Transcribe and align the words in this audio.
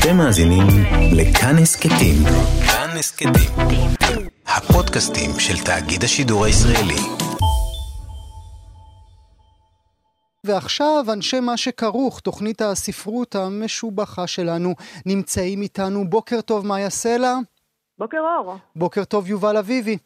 אתם 0.00 0.16
מאזינים 0.16 0.66
לכאן 1.12 1.58
הסכתים. 1.62 2.16
כאן 2.66 2.96
הסכתים. 2.98 3.50
הפודקאסטים 4.46 5.30
של 5.38 5.64
תאגיד 5.64 6.04
השידור 6.04 6.44
הישראלי. 6.44 7.00
ועכשיו 10.44 11.04
אנשי 11.12 11.40
מה 11.40 11.56
שכרוך, 11.56 12.20
תוכנית 12.20 12.62
הספרות 12.62 13.34
המשובחה 13.34 14.26
שלנו, 14.26 14.74
נמצאים 15.06 15.62
איתנו. 15.62 16.10
בוקר 16.10 16.40
טוב, 16.40 16.66
מאיה 16.66 16.90
סלע. 16.90 17.34
בוקר 17.98 18.18
אור. 18.18 18.56
בוקר 18.76 19.04
טוב, 19.04 19.28
יובל 19.28 19.56
אביבי. 19.56 19.98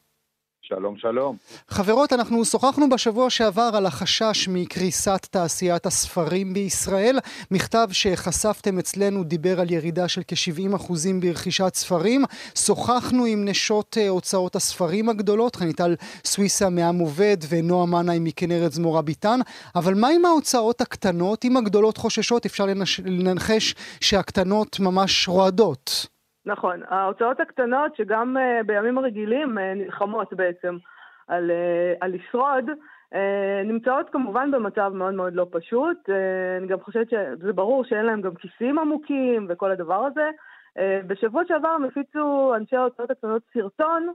שלום, 0.68 0.96
שלום. 0.98 1.36
חברות, 1.68 2.12
אנחנו 2.12 2.44
שוחחנו 2.44 2.88
בשבוע 2.88 3.30
שעבר 3.30 3.70
על 3.74 3.86
החשש 3.86 4.48
מקריסת 4.48 5.26
תעשיית 5.30 5.86
הספרים 5.86 6.54
בישראל. 6.54 7.18
מכתב 7.50 7.88
שחשפתם 7.92 8.79
אצלנו 8.79 9.24
דיבר 9.24 9.61
על 9.61 9.70
ירידה 9.70 10.08
של 10.08 10.22
כ-70% 10.29 10.92
ברכישת 11.20 11.75
ספרים. 11.75 12.25
שוחחנו 12.54 13.25
עם 13.25 13.44
נשות 13.44 13.98
אה, 14.00 14.08
הוצאות 14.08 14.56
הספרים 14.56 15.08
הגדולות, 15.08 15.56
חניטל 15.56 15.94
סוויסה 16.25 16.70
מעם 16.70 16.98
עובד 16.98 17.36
ונועה 17.48 17.86
מנאי 17.86 18.18
מכנרת 18.18 18.72
זמורה 18.72 19.03
ביטן. 19.03 19.40
אבל 19.75 19.94
מה 19.94 20.08
עם 20.08 20.25
ההוצאות 20.25 20.81
הקטנות? 20.81 21.44
אם 21.44 21.56
הגדולות 21.56 21.96
חוששות, 21.96 22.46
אפשר 22.46 22.67
לנחש 23.04 23.75
שהקטנות 24.00 24.81
ממש 24.81 25.28
רועדות. 25.28 26.14
נכון. 26.46 26.80
ההוצאות 26.89 27.40
הקטנות, 27.40 27.96
שגם 27.96 28.36
uh, 28.36 28.66
בימים 28.66 28.98
הרגילים 28.98 29.58
uh, 29.58 29.61
נלחמות 29.61 30.34
בעצם 30.34 30.76
על, 31.29 31.50
uh, 31.50 31.98
על 32.00 32.14
לשרוד, 32.14 32.64
נמצאות 33.64 34.11
כמובן 34.11 34.50
במצב 34.50 34.92
מאוד 34.94 35.14
מאוד 35.14 35.34
לא 35.34 35.47
פשוט. 35.50 36.11
אני 36.58 36.67
גם 36.67 36.80
חושבת 36.80 37.11
שזה 37.11 37.53
ברור 37.53 37.84
שאין 37.84 38.06
להם 38.06 38.20
גם 38.20 38.34
כיסים 38.34 38.78
עמוקים 38.78 39.47
וכל 39.48 39.70
הדבר 39.70 40.05
הזה. 40.05 40.30
בשבוע 41.06 41.42
שעבר 41.48 41.69
הם 41.69 41.84
הפיצו 41.84 42.55
אנשי 42.56 42.77
ההוצאות 42.77 43.11
הקטנות 43.11 43.42
סרטון, 43.53 44.12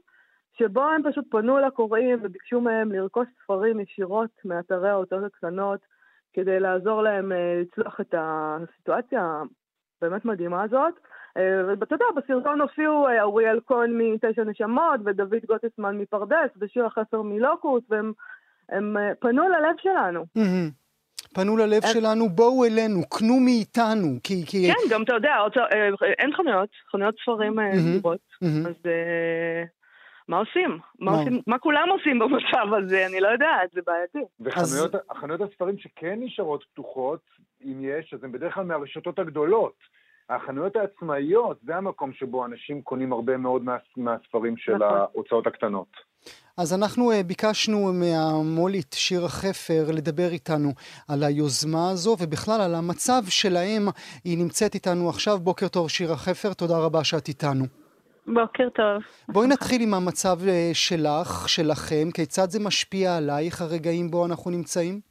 שבו 0.57 0.83
הם 0.83 1.01
פשוט 1.11 1.25
פנו 1.31 1.59
לקוראים 1.59 2.19
וביקשו 2.21 2.61
מהם 2.61 2.91
לרכוש 2.91 3.27
ספרים 3.43 3.79
ישירות 3.79 4.31
מאתרי 4.45 4.89
ההוצאות 4.89 5.23
הקטנות, 5.23 5.79
כדי 6.33 6.59
לעזור 6.59 7.01
להם 7.01 7.31
לצלוח 7.61 8.01
את 8.01 8.15
הסיטואציה 8.17 9.41
הבאמת 10.01 10.25
מדהימה 10.25 10.63
הזאת. 10.63 10.93
ואתה 11.79 11.95
יודע, 11.95 12.05
בסרטון 12.15 12.61
הופיעו 12.61 13.07
אה, 13.07 13.23
אוריאל 13.23 13.59
כהן 13.67 13.91
מתשע 13.97 14.43
נשמות, 14.43 14.99
ודוד 15.05 15.45
גוטסמן 15.47 15.97
מפרדס, 15.97 16.49
ושיר 16.61 16.85
החסר 16.85 17.21
מלוקוס, 17.21 17.83
והם 17.89 18.97
אה, 18.97 19.15
פנו 19.19 19.49
ללב 19.49 19.75
שלנו. 19.77 20.25
פנו 21.33 21.57
ללב 21.57 21.81
שלנו, 21.93 22.29
בואו 22.29 22.65
אלינו, 22.65 23.09
קנו 23.09 23.39
מאיתנו, 23.39 24.07
כי... 24.23 24.45
כן, 24.67 24.89
גם 24.89 25.03
אתה 25.03 25.13
יודע, 25.13 25.35
אה, 25.57 25.89
אין 26.19 26.33
חנויות, 26.33 26.69
חנויות 26.91 27.15
ספרים 27.23 27.55
סגורות, 27.77 28.19
אז 28.41 28.91
מה 30.27 30.37
עושים? 30.37 30.79
מה 30.99 31.11
עושים? 31.11 31.41
מה 31.47 31.59
כולם 31.59 31.87
עושים 31.89 32.19
במצב 32.19 32.73
הזה? 32.77 33.05
אני 33.05 33.19
לא 33.19 33.27
יודעת, 33.27 33.71
זה 33.73 33.81
בעייתי. 33.85 34.19
וחנויות 34.39 35.41
הספרים 35.41 35.77
שכן 35.77 36.15
נשארות 36.19 36.63
פתוחות, 36.73 37.21
אם 37.63 37.77
יש, 37.81 38.13
אז 38.13 38.23
הן 38.23 38.31
בדרך 38.31 38.53
כלל 38.53 38.63
מהרשתות 38.63 39.19
הגדולות. 39.19 39.98
החנויות 40.29 40.75
העצמאיות, 40.75 41.57
זה 41.65 41.75
המקום 41.75 42.13
שבו 42.13 42.45
אנשים 42.45 42.81
קונים 42.81 43.13
הרבה 43.13 43.37
מאוד 43.37 43.63
מה, 43.63 43.77
מהספרים 43.97 44.57
של 44.57 44.75
נכון. 44.75 44.97
ההוצאות 44.97 45.47
הקטנות. 45.47 45.87
אז 46.57 46.73
אנחנו 46.73 47.11
uh, 47.11 47.23
ביקשנו 47.23 47.93
מהמולית 47.93 48.93
שירה 48.93 49.29
חפר 49.29 49.91
לדבר 49.93 50.29
איתנו 50.29 50.69
על 51.07 51.23
היוזמה 51.23 51.89
הזו 51.91 52.15
ובכלל 52.19 52.61
על 52.61 52.75
המצב 52.75 53.21
שלהם. 53.29 53.87
היא 54.23 54.37
נמצאת 54.37 54.75
איתנו 54.75 55.09
עכשיו. 55.09 55.37
בוקר 55.37 55.67
טוב 55.67 55.89
שירה 55.89 56.15
חפר, 56.15 56.53
תודה 56.53 56.77
רבה 56.77 57.03
שאת 57.03 57.27
איתנו. 57.27 57.65
בוקר 58.27 58.69
טוב. 58.69 59.03
בואי 59.29 59.47
נתחיל 59.47 59.81
עם 59.81 59.93
המצב 59.93 60.37
uh, 60.41 60.73
שלך, 60.73 61.49
שלכם. 61.49 62.11
כיצד 62.13 62.49
זה 62.49 62.59
משפיע 62.59 63.17
עלייך 63.17 63.61
הרגעים 63.61 64.11
בו 64.11 64.25
אנחנו 64.25 64.51
נמצאים? 64.51 65.08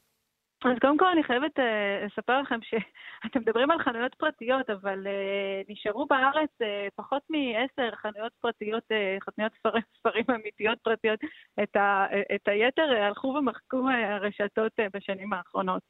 אז 0.64 0.78
קודם 0.80 0.98
כל 0.98 1.06
אני 1.06 1.22
חייבת 1.22 1.58
uh, 1.58 1.62
לספר 2.06 2.40
לכם 2.40 2.58
שאתם 2.62 3.40
מדברים 3.40 3.70
על 3.70 3.78
חנויות 3.78 4.14
פרטיות, 4.14 4.70
אבל 4.70 5.06
uh, 5.06 5.72
נשארו 5.72 6.06
בארץ 6.06 6.50
uh, 6.62 6.90
פחות 6.96 7.22
מעשר 7.30 7.96
חנויות 7.96 8.32
פרטיות, 8.40 8.82
uh, 8.82 9.24
חנויות 9.24 9.52
ספרים, 9.58 9.82
ספרים 9.98 10.24
אמיתיות 10.30 10.78
פרטיות. 10.82 11.20
את, 11.62 11.76
ה, 11.76 12.06
את 12.34 12.48
היתר 12.48 12.92
uh, 12.92 12.96
הלכו 12.96 13.28
ומחקו 13.28 13.88
uh, 13.88 13.92
הרשתות 13.92 14.72
uh, 14.80 14.84
בשנים 14.94 15.32
האחרונות. 15.32 15.82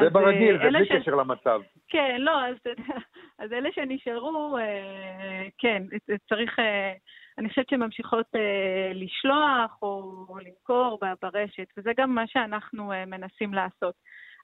זה 0.00 0.10
ברגיל, 0.10 0.58
זה 0.58 0.64
בלי 0.64 0.86
ש... 0.86 0.92
קשר 0.92 1.14
למצב. 1.14 1.60
כן, 1.88 2.16
לא, 2.18 2.44
אז, 2.44 2.56
אז 3.42 3.52
אלה 3.52 3.68
שנשארו, 3.72 4.58
uh, 4.58 5.50
כן, 5.58 5.82
צריך... 6.28 6.58
Uh, 6.58 7.25
אני 7.38 7.48
חושבת 7.48 7.68
שהן 7.68 7.82
ממשיכות 7.82 8.26
אה, 8.34 8.92
לשלוח 8.94 9.82
או, 9.82 9.88
או 10.28 10.38
למכור 10.38 10.98
ברשת, 11.22 11.66
וזה 11.76 11.90
גם 11.96 12.14
מה 12.14 12.24
שאנחנו 12.26 12.92
אה, 12.92 13.06
מנסים 13.06 13.54
לעשות. 13.54 13.94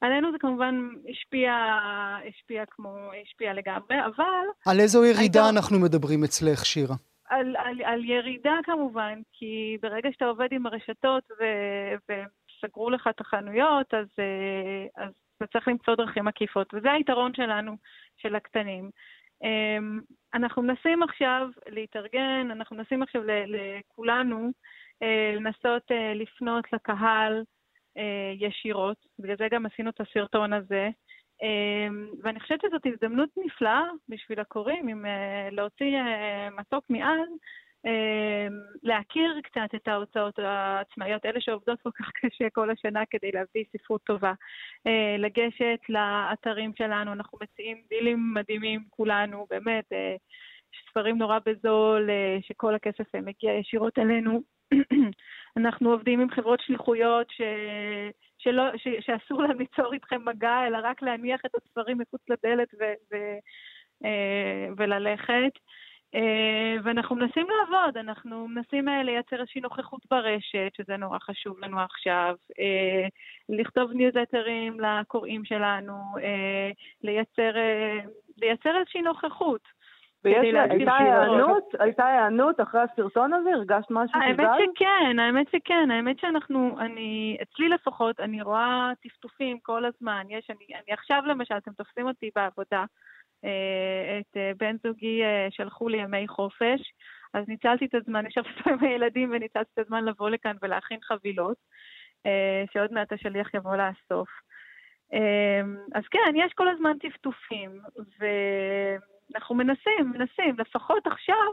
עלינו 0.00 0.32
זה 0.32 0.38
כמובן 0.40 0.88
השפיע, 1.10 1.52
השפיע 2.28 2.64
כמו, 2.70 3.10
השפיע 3.22 3.52
לגמרי, 3.52 3.96
אבל... 4.06 4.44
על 4.66 4.80
איזו 4.80 5.04
ירידה 5.04 5.20
הייתה... 5.20 5.48
אנחנו 5.54 5.78
מדברים 5.78 6.24
אצלך, 6.24 6.66
שירה? 6.66 6.94
על, 7.28 7.56
על, 7.56 7.82
על 7.84 8.04
ירידה 8.04 8.54
כמובן, 8.64 9.20
כי 9.32 9.76
ברגע 9.82 10.08
שאתה 10.12 10.24
עובד 10.24 10.48
עם 10.50 10.66
הרשתות 10.66 11.24
ו, 11.40 11.44
וסגרו 12.08 12.90
לך 12.90 13.08
את 13.10 13.20
החנויות, 13.20 13.94
אז, 13.94 14.06
אה, 14.18 15.04
אז 15.04 15.12
אתה 15.36 15.46
צריך 15.46 15.68
למצוא 15.68 15.94
דרכים 15.94 16.28
עקיפות, 16.28 16.74
וזה 16.74 16.92
היתרון 16.92 17.34
שלנו, 17.34 17.76
של 18.16 18.34
הקטנים. 18.34 18.90
אמ, 19.42 20.00
אנחנו 20.34 20.62
מנסים 20.62 21.02
עכשיו 21.02 21.48
להתארגן, 21.66 22.48
אנחנו 22.50 22.76
מנסים 22.76 23.02
עכשיו 23.02 23.22
לכולנו 23.26 24.50
אה, 25.02 25.32
לנסות 25.36 25.82
אה, 25.90 26.14
לפנות 26.14 26.72
לקהל 26.72 27.44
אה, 27.96 28.32
ישירות, 28.38 28.96
בגלל 29.18 29.36
זה 29.36 29.48
גם 29.50 29.66
עשינו 29.66 29.90
את 29.90 30.00
הסרטון 30.00 30.52
הזה. 30.52 30.88
אמ, 31.42 32.10
ואני 32.22 32.40
חושבת 32.40 32.60
שזאת 32.60 32.86
הזדמנות 32.86 33.28
נפלאה 33.44 33.82
בשביל 34.08 34.40
הקוראים, 34.40 34.88
אם 34.88 35.04
להוציא 35.50 35.98
מתוק 36.58 36.84
אמ, 36.90 36.96
להכיר 38.82 39.40
קצת 39.42 39.74
את 39.74 39.88
ההוצאות 39.88 40.38
העצמאיות, 40.38 41.26
אלה 41.26 41.40
שעובדות 41.40 41.80
כל 41.82 41.90
כך 41.90 42.10
קשה 42.20 42.50
כל 42.52 42.70
השנה 42.70 43.02
כדי 43.10 43.30
להביא 43.32 43.64
ספרות 43.76 44.02
טובה. 44.04 44.32
אה, 44.86 45.16
לגשת 45.18 45.80
לאתרים 45.88 46.72
שלנו, 46.78 47.12
אנחנו 47.12 47.38
מציעים 47.42 47.82
דילים 47.88 48.34
מדהימים 48.34 48.84
כולנו, 48.90 49.46
באמת, 49.50 49.92
אה, 49.92 50.16
ספרים 50.90 51.18
נורא 51.18 51.38
בזול, 51.46 52.10
אה, 52.10 52.38
שכל 52.42 52.74
הכסף 52.74 53.14
מגיע 53.14 53.52
ישירות 53.52 53.98
אלינו. 53.98 54.42
אנחנו 55.58 55.90
עובדים 55.90 56.20
עם 56.20 56.30
חברות 56.30 56.60
שליחויות 56.60 57.30
ש... 57.30 57.40
שלא, 58.38 58.62
ש... 58.76 58.88
שאסור 59.00 59.42
להם 59.42 59.58
ליצור 59.58 59.92
איתכם 59.92 60.24
מגע, 60.24 60.66
אלא 60.66 60.78
רק 60.82 61.02
להניח 61.02 61.40
את 61.46 61.50
הספרים 61.54 61.98
מחוץ 61.98 62.20
לדלת 62.28 62.68
ו... 62.80 62.84
ו... 63.12 63.16
וללכת. 64.76 65.52
אה, 66.14 66.76
ואנחנו 66.82 67.16
מנסים 67.16 67.46
לעבוד, 67.50 67.96
אנחנו 67.96 68.48
מנסים 68.48 68.88
אה, 68.88 69.02
לייצר 69.02 69.40
איזושהי 69.40 69.60
נוכחות 69.60 70.00
ברשת, 70.10 70.72
שזה 70.76 70.96
נורא 70.96 71.18
חשוב 71.18 71.58
לנו 71.64 71.80
עכשיו, 71.80 72.34
אה, 72.60 73.08
לכתוב 73.48 73.92
ניוזלטרים 73.92 74.80
לקוראים 74.80 75.44
שלנו, 75.44 75.94
לייצר, 77.02 77.52
לייצר 78.38 78.78
איזושהי 78.78 79.02
נוכחות. 79.02 79.82
הייתה 81.80 82.04
הענות 82.04 82.60
אחרי 82.60 82.80
הסרטון 82.80 83.32
הזה? 83.32 83.50
הרגשת 83.50 83.90
משהו 83.90 84.20
האמת 84.20 84.48
שכן, 84.58 85.18
האמת 85.18 85.46
שכן, 85.48 85.90
האמת 85.90 86.18
שאנחנו, 86.18 86.76
אני, 86.80 87.36
אצלי 87.42 87.68
לפחות, 87.68 88.20
אני 88.20 88.42
רואה 88.42 88.92
טפטופים 89.02 89.58
כל 89.58 89.84
הזמן. 89.84 90.26
יש, 90.28 90.50
אני, 90.50 90.74
אני 90.74 90.92
עכשיו 90.92 91.22
למשל, 91.26 91.56
אתם 91.56 91.72
תופסים 91.72 92.06
אותי 92.06 92.30
בעבודה, 92.36 92.84
את 94.20 94.36
אה, 94.36 94.52
בן 94.56 94.76
זוגי 94.86 95.22
אה, 95.24 95.46
שלחו 95.50 95.88
לי 95.88 95.98
ימי 95.98 96.28
חופש, 96.28 96.80
אז 97.34 97.48
ניצלתי 97.48 97.84
את 97.84 97.94
הזמן, 97.94 98.26
ישבתי 98.26 98.70
עם 98.70 98.84
הילדים 98.84 99.30
וניצלתי 99.32 99.70
את 99.74 99.78
הזמן 99.78 100.04
לבוא 100.04 100.30
לכאן 100.30 100.56
ולהכין 100.62 100.98
חבילות, 101.02 101.56
שעוד 102.72 102.92
מעט 102.92 103.12
השליח 103.12 103.54
יבוא 103.54 103.76
לאסוף. 103.76 104.28
אז 105.94 106.02
כן, 106.10 106.32
יש 106.34 106.52
כל 106.52 106.68
הזמן 106.68 106.98
טפטופים, 106.98 107.80
ואנחנו 108.18 109.54
מנסים, 109.54 110.12
מנסים, 110.14 110.58
לפחות 110.58 111.06
עכשיו 111.06 111.48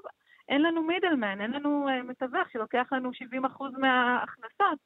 אין 0.50 0.62
לנו 0.62 0.84
מידלמן, 0.84 1.42
אין 1.42 1.52
לנו 1.52 1.88
מתווך 2.04 2.52
שלוקח 2.52 2.88
לנו 2.92 3.10
70% 3.10 3.64
מההכנסות. 3.78 4.80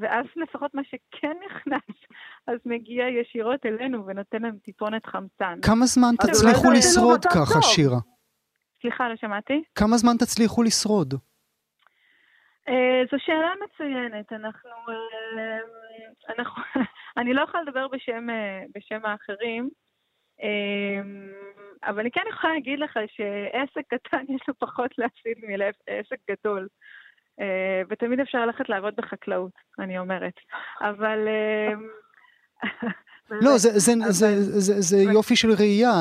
ואז 0.00 0.26
לפחות 0.36 0.74
מה 0.74 0.82
שכן 0.84 1.36
נכנס, 1.46 1.96
אז 2.46 2.58
מגיע 2.66 3.08
ישירות 3.08 3.66
אלינו 3.66 4.06
ונותן 4.06 4.42
להם 4.42 4.58
טיפונת 4.58 5.06
חמצן. 5.06 5.58
כמה 5.62 5.86
זמן 5.86 6.14
תצליחו 6.22 6.70
לשרוד 6.70 7.24
ככה, 7.24 7.62
שירה? 7.62 7.98
סליחה, 8.80 9.08
לא 9.08 9.16
שמעתי. 9.16 9.62
כמה 9.74 9.96
זמן 9.96 10.16
תצליחו 10.18 10.62
לשרוד? 10.62 11.14
אה, 12.68 13.02
זו 13.12 13.16
שאלה 13.18 13.50
מצוינת. 13.64 14.32
אנחנו... 14.32 14.70
אה, 15.38 15.58
אנחנו 16.38 16.62
אני 17.20 17.34
לא 17.34 17.42
יכולה 17.42 17.62
לדבר 17.62 17.88
בשם, 17.88 18.30
אה, 18.30 18.62
בשם 18.74 19.00
האחרים, 19.04 19.68
אבל 21.84 22.00
אני 22.00 22.10
כן 22.10 22.20
יכולה 22.30 22.52
להגיד 22.52 22.78
לך 22.78 22.92
שעסק 22.92 23.86
קטן 23.88 24.24
יש 24.28 24.40
לו 24.48 24.54
פחות 24.58 24.98
להפסיד 24.98 25.36
מלעסק 25.42 26.18
גדול. 26.30 26.68
אה, 27.40 27.82
ותמיד 27.90 28.20
אפשר 28.20 28.46
ללכת 28.46 28.68
לעבוד 28.68 28.94
בחקלאות, 28.96 29.52
אני 29.78 29.98
אומרת. 29.98 30.34
אבל... 30.80 31.28
אה, 31.28 31.72
לא, 33.30 33.58
זה, 33.58 33.78
זה. 33.78 33.92
זה, 34.08 34.40
זה, 34.40 34.80
זה 34.80 34.96
יופי 35.12 35.36
של 35.36 35.48
ראייה, 35.58 35.94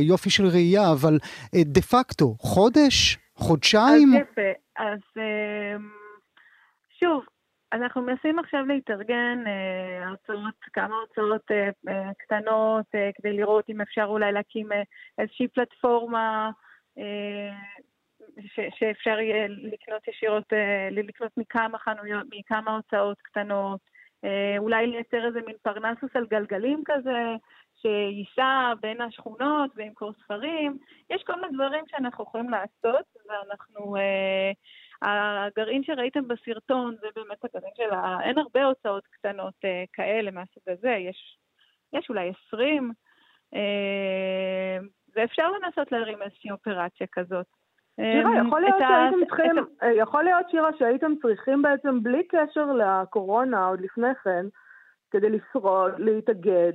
יופי 0.00 0.30
של 0.30 0.46
ראייה, 0.46 0.92
אבל 0.92 1.18
דה 1.54 1.80
פקטו, 1.80 2.34
חודש? 2.38 3.18
חודשיים? 3.34 4.08
אז 4.14 4.20
יפה, 4.20 4.50
אז 4.76 4.98
שוב, 7.00 7.24
אנחנו 7.72 8.02
מנסים 8.02 8.38
עכשיו 8.38 8.66
להתארגן 8.66 9.44
אה, 9.46 10.08
הרצאות, 10.08 10.54
כמה 10.72 10.94
הרצאות 10.94 11.50
אה, 11.50 11.68
אה, 11.88 12.10
קטנות, 12.18 12.86
אה, 12.94 13.10
כדי 13.14 13.32
לראות 13.32 13.64
אם 13.70 13.80
אפשר 13.80 14.04
אולי 14.04 14.32
להקים 14.32 14.72
אה, 14.72 14.82
איזושהי 15.18 15.48
פלטפורמה 15.48 16.50
אה, 16.98 17.56
ש, 18.46 18.60
שאפשר 18.78 19.20
יהיה 19.20 19.48
לקנות 19.48 20.08
ישירות, 20.08 20.52
אה, 20.52 20.88
לקנות 20.90 21.32
מכמה 21.36 21.78
חנויות, 21.78 22.26
מכמה 22.30 22.76
הוצאות 22.76 23.18
קטנות, 23.22 23.80
אה, 24.24 24.58
אולי 24.58 24.86
לייצר 24.86 25.26
איזה 25.26 25.40
מין 25.46 25.56
פרנסוס 25.62 26.10
על 26.14 26.26
גלגלים 26.26 26.82
כזה, 26.84 27.34
שייסע 27.82 28.72
בין 28.80 29.00
השכונות 29.00 29.70
וימכור 29.76 30.12
ספרים. 30.24 30.78
יש 31.10 31.22
כל 31.22 31.40
מיני 31.40 31.54
דברים 31.54 31.84
שאנחנו 31.88 32.24
יכולים 32.24 32.50
לעשות, 32.50 33.04
ואנחנו... 33.28 33.96
אה, 33.96 34.52
הגרעין 35.02 35.84
שראיתם 35.84 36.28
בסרטון 36.28 36.96
זה 37.00 37.06
באמת 37.16 37.44
הגרעין 37.44 37.72
של 37.76 37.94
ה... 37.94 38.18
אין 38.22 38.38
הרבה 38.38 38.64
הוצאות 38.64 39.06
קטנות 39.06 39.54
כאלה 39.92 40.30
מהסוג 40.30 40.62
הזה, 40.66 40.90
יש, 40.90 41.38
יש 41.92 42.06
אולי 42.08 42.32
20, 42.46 42.92
אה, 43.54 44.78
ואפשר 45.16 45.50
לנסות 45.50 45.92
להרים 45.92 46.22
איזושהי 46.22 46.50
אופרציה 46.50 47.06
כזאת. 47.12 47.46
שירה, 47.96 48.30
אה, 48.30 48.40
יכול 48.46 48.60
להיות 48.60 48.78
שהייתם 48.78 49.26
צריכים, 49.28 49.58
ה... 49.58 49.84
אה, 49.84 49.92
יכול 49.92 50.24
להיות 50.24 50.50
שירה 50.50 50.70
שהייתם 50.78 51.12
צריכים 51.22 51.62
בעצם 51.62 52.02
בלי 52.02 52.22
קשר 52.28 52.72
לקורונה 52.72 53.66
עוד 53.66 53.80
לפני 53.80 54.14
כן, 54.24 54.46
כדי 55.10 55.30
לשרוד, 55.30 55.92
להתאגד, 55.98 56.72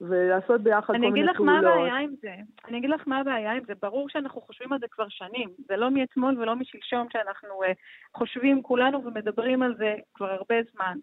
ולעשות 0.00 0.60
ביחד 0.60 0.86
כל 0.86 0.98
מיני 0.98 1.06
פעולות. 1.06 1.14
אני 1.14 1.20
אגיד 1.20 1.24
לך 1.24 1.40
מה 1.40 1.58
הבעיה 1.58 1.96
עם 1.96 2.14
זה. 2.22 2.34
אני 2.68 2.78
אגיד 2.78 2.90
לך 2.90 3.02
מה 3.06 3.18
הבעיה 3.18 3.52
עם 3.52 3.62
זה. 3.66 3.72
ברור 3.82 4.08
שאנחנו 4.08 4.40
חושבים 4.40 4.72
על 4.72 4.78
זה 4.78 4.86
כבר 4.90 5.06
שנים. 5.08 5.48
זה 5.58 5.76
לא 5.76 5.90
מאתמול 5.90 6.38
ולא 6.38 6.56
משלשום 6.56 7.06
שאנחנו 7.12 7.62
uh, 7.62 7.66
חושבים 8.14 8.62
כולנו 8.62 9.04
ומדברים 9.04 9.62
על 9.62 9.74
זה 9.76 9.94
כבר 10.14 10.30
הרבה 10.30 10.54
זמן. 10.72 10.96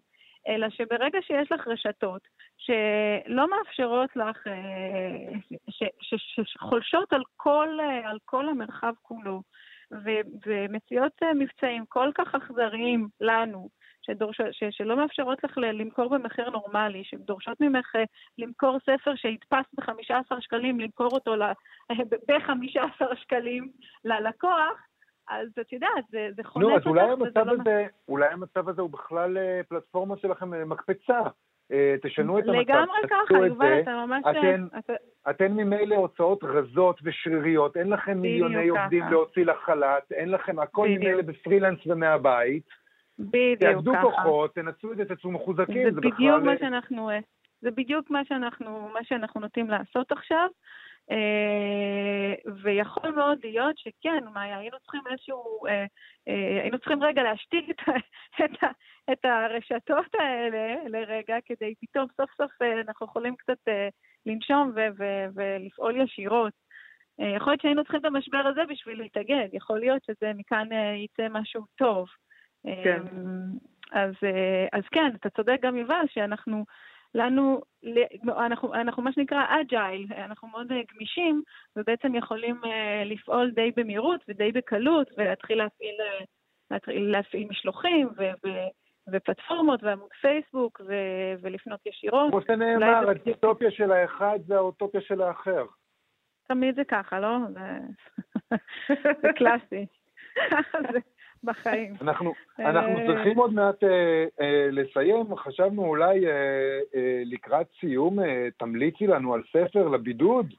אלא 0.48 0.70
שברגע 0.70 1.18
שיש 1.22 1.52
לך 1.52 1.68
רשתות 1.68 2.22
שלא 2.56 3.50
מאפשרות 3.50 4.16
לך, 4.16 4.46
uh, 4.46 5.80
שחולשות 6.44 7.12
על 7.12 7.22
כל, 7.36 7.78
uh, 7.80 8.08
על 8.08 8.18
כל 8.24 8.48
המרחב 8.48 8.92
כולו, 9.02 9.42
ומציעות 10.46 11.12
מבצעים 11.34 11.84
כל 11.88 12.10
כך 12.14 12.34
אכזריים 12.34 13.08
לנו, 13.20 13.68
שדורש, 14.02 14.40
ש, 14.50 14.64
שלא 14.70 14.96
מאפשרות 14.96 15.44
לך 15.44 15.58
למכור 15.58 16.08
במחיר 16.08 16.50
נורמלי, 16.50 17.04
שדורשות 17.04 17.60
ממך 17.60 17.96
אה, 17.96 18.04
למכור 18.38 18.78
ספר 18.80 19.14
שיתפס 19.16 19.64
ב-15 19.74 20.40
שקלים, 20.40 20.80
למכור 20.80 21.08
אותו 21.12 21.34
ב-15 22.28 23.16
שקלים 23.16 23.68
ללקוח, 24.04 24.86
אז 25.28 25.48
את 25.60 25.72
יודעת, 25.72 26.04
זה, 26.10 26.28
זה 26.36 26.44
חונק 26.44 26.64
אותך. 26.64 26.70
נו, 26.70 26.76
אז 26.76 26.86
אולי 26.86 27.10
המצב, 27.10 27.46
לא... 27.46 27.52
הזה, 27.52 27.86
אולי 28.08 28.28
המצב 28.28 28.68
הזה 28.68 28.82
הוא 28.82 28.90
בכלל 28.90 29.38
אה, 29.38 29.60
פלטפורמה 29.68 30.16
שלכם 30.16 30.54
אה, 30.54 30.64
מקפצה. 30.64 31.20
תשנו 32.02 32.38
את 32.38 32.44
המצב, 32.44 32.58
לגמרי 32.58 32.98
ככה, 33.10 33.46
יובל, 33.46 33.80
אתה 33.80 34.06
ממש... 34.06 34.24
אתן, 34.30 34.66
אתה... 34.78 34.92
אתן 35.30 35.52
ממילא 35.52 35.94
הוצאות 35.94 36.44
רזות 36.44 37.00
ושריריות, 37.02 37.76
אין 37.76 37.90
לכם 37.90 38.18
מיליוני 38.18 38.68
עובדים 38.68 39.04
להוציא 39.10 39.44
לחל"ת, 39.44 40.12
אין 40.12 40.30
לכם, 40.30 40.58
הכל 40.58 40.88
ממילא 40.88 41.22
בפרילנס 41.22 41.78
ומהבית. 41.86 42.68
בדיוק 43.18 43.60
ככה. 43.60 43.72
תאגדו 43.72 43.92
כוחות, 44.02 44.54
תנצלו 44.54 44.92
את 44.92 44.96
זה, 44.96 45.04
תצאו 45.04 45.30
מחוזקים, 45.30 45.88
זה, 45.88 45.94
זה 45.94 46.00
בדיוק 46.00 46.14
בכלל... 46.14 46.40
מה 46.40 46.58
שאנחנו, 46.58 47.10
זה 47.60 47.70
בדיוק 47.70 48.10
מה 48.10 48.24
שאנחנו, 48.24 48.88
מה 48.92 49.04
שאנחנו 49.04 49.40
נוטים 49.40 49.70
לעשות 49.70 50.12
עכשיו. 50.12 50.48
Uh, 51.10 52.50
ויכול 52.62 53.10
מאוד 53.10 53.38
להיות 53.44 53.78
שכן, 53.78 54.24
מה, 54.34 54.42
היינו 54.42 54.76
צריכים 54.82 55.00
איזשהו, 55.10 55.60
uh, 55.66 55.70
uh, 55.70 56.60
היינו 56.62 56.78
צריכים 56.78 57.02
רגע 57.02 57.22
להשתיק 57.22 57.70
את, 57.70 57.80
את, 58.44 58.64
את 59.12 59.24
הרשתות 59.24 60.14
האלה 60.18 60.74
לרגע, 60.88 61.36
כדי 61.44 61.74
פתאום 61.80 62.06
סוף 62.16 62.30
סוף 62.36 62.52
אנחנו 62.86 63.06
יכולים 63.06 63.36
קצת 63.36 63.72
לנשום 64.26 64.72
ו- 64.74 64.98
ו- 64.98 65.26
ולפעול 65.34 66.00
ישירות. 66.00 66.52
יכול 67.18 67.52
להיות 67.52 67.60
שהיינו 67.60 67.82
צריכים 67.82 68.00
את 68.00 68.04
המשבר 68.04 68.46
הזה 68.46 68.60
בשביל 68.68 68.98
להתאגד, 68.98 69.48
יכול 69.52 69.80
להיות 69.80 70.04
שזה 70.04 70.32
מכאן 70.36 70.68
יצא 70.96 71.28
משהו 71.30 71.64
טוב. 71.76 72.08
כן. 72.64 73.02
אז, 73.92 74.12
אה, 74.24 74.66
אז 74.72 74.82
כן, 74.90 75.10
אתה 75.20 75.30
צודק 75.30 75.56
גם 75.62 75.76
יובל, 75.76 76.04
שאנחנו, 76.06 76.64
לנו, 77.14 77.60
אנחנו, 78.28 78.74
אנחנו 78.74 79.02
מה 79.02 79.12
שנקרא 79.12 79.44
אג'ייל, 79.60 80.06
אנחנו 80.16 80.48
מאוד 80.48 80.72
אה, 80.72 80.80
גמישים, 80.94 81.42
ובעצם 81.76 82.14
יכולים 82.14 82.60
אה, 82.64 83.02
לפעול 83.04 83.50
די 83.50 83.70
במהירות 83.76 84.20
ודי 84.28 84.52
בקלות, 84.52 85.10
ולהתחיל 85.18 85.58
להפעיל, 85.58 85.94
להתחיל 86.70 87.10
להפעיל 87.10 87.48
משלוחים, 87.48 88.08
ו, 88.16 88.22
ופלטפורמות 89.12 89.82
ועמוד 89.82 90.08
פייסבוק, 90.20 90.80
ו, 90.86 90.94
ולפנות 91.42 91.86
ישירות. 91.86 92.30
כמו 92.30 92.42
שנאמר, 92.42 93.10
הדיסטופיה 93.10 93.70
של 93.70 93.92
האחד 93.92 94.38
זה 94.46 94.56
האוטופיה 94.56 95.00
של 95.00 95.22
האחר. 95.22 95.64
תמיד 96.48 96.74
זה 96.74 96.84
ככה, 96.84 97.20
לא? 97.20 97.36
זה, 97.52 97.78
זה 99.22 99.28
קלאסי. 99.36 99.86
זה, 100.92 100.98
בחיים. 101.44 101.94
אנחנו, 102.00 102.32
אנחנו 102.58 102.98
אה, 102.98 103.06
צריכים 103.06 103.38
עוד 103.38 103.52
מעט 103.52 103.84
אה, 103.84 104.24
אה, 104.40 104.68
לסיים, 104.70 105.36
חשבנו 105.36 105.84
אולי 105.84 106.26
אה, 106.26 106.32
אה, 106.94 107.22
לקראת 107.24 107.66
סיום 107.80 108.20
אה, 108.20 108.48
תמליצי 108.58 109.06
לנו 109.06 109.34
על 109.34 109.42
ספר 109.52 109.88
לבידוד. 109.88 110.54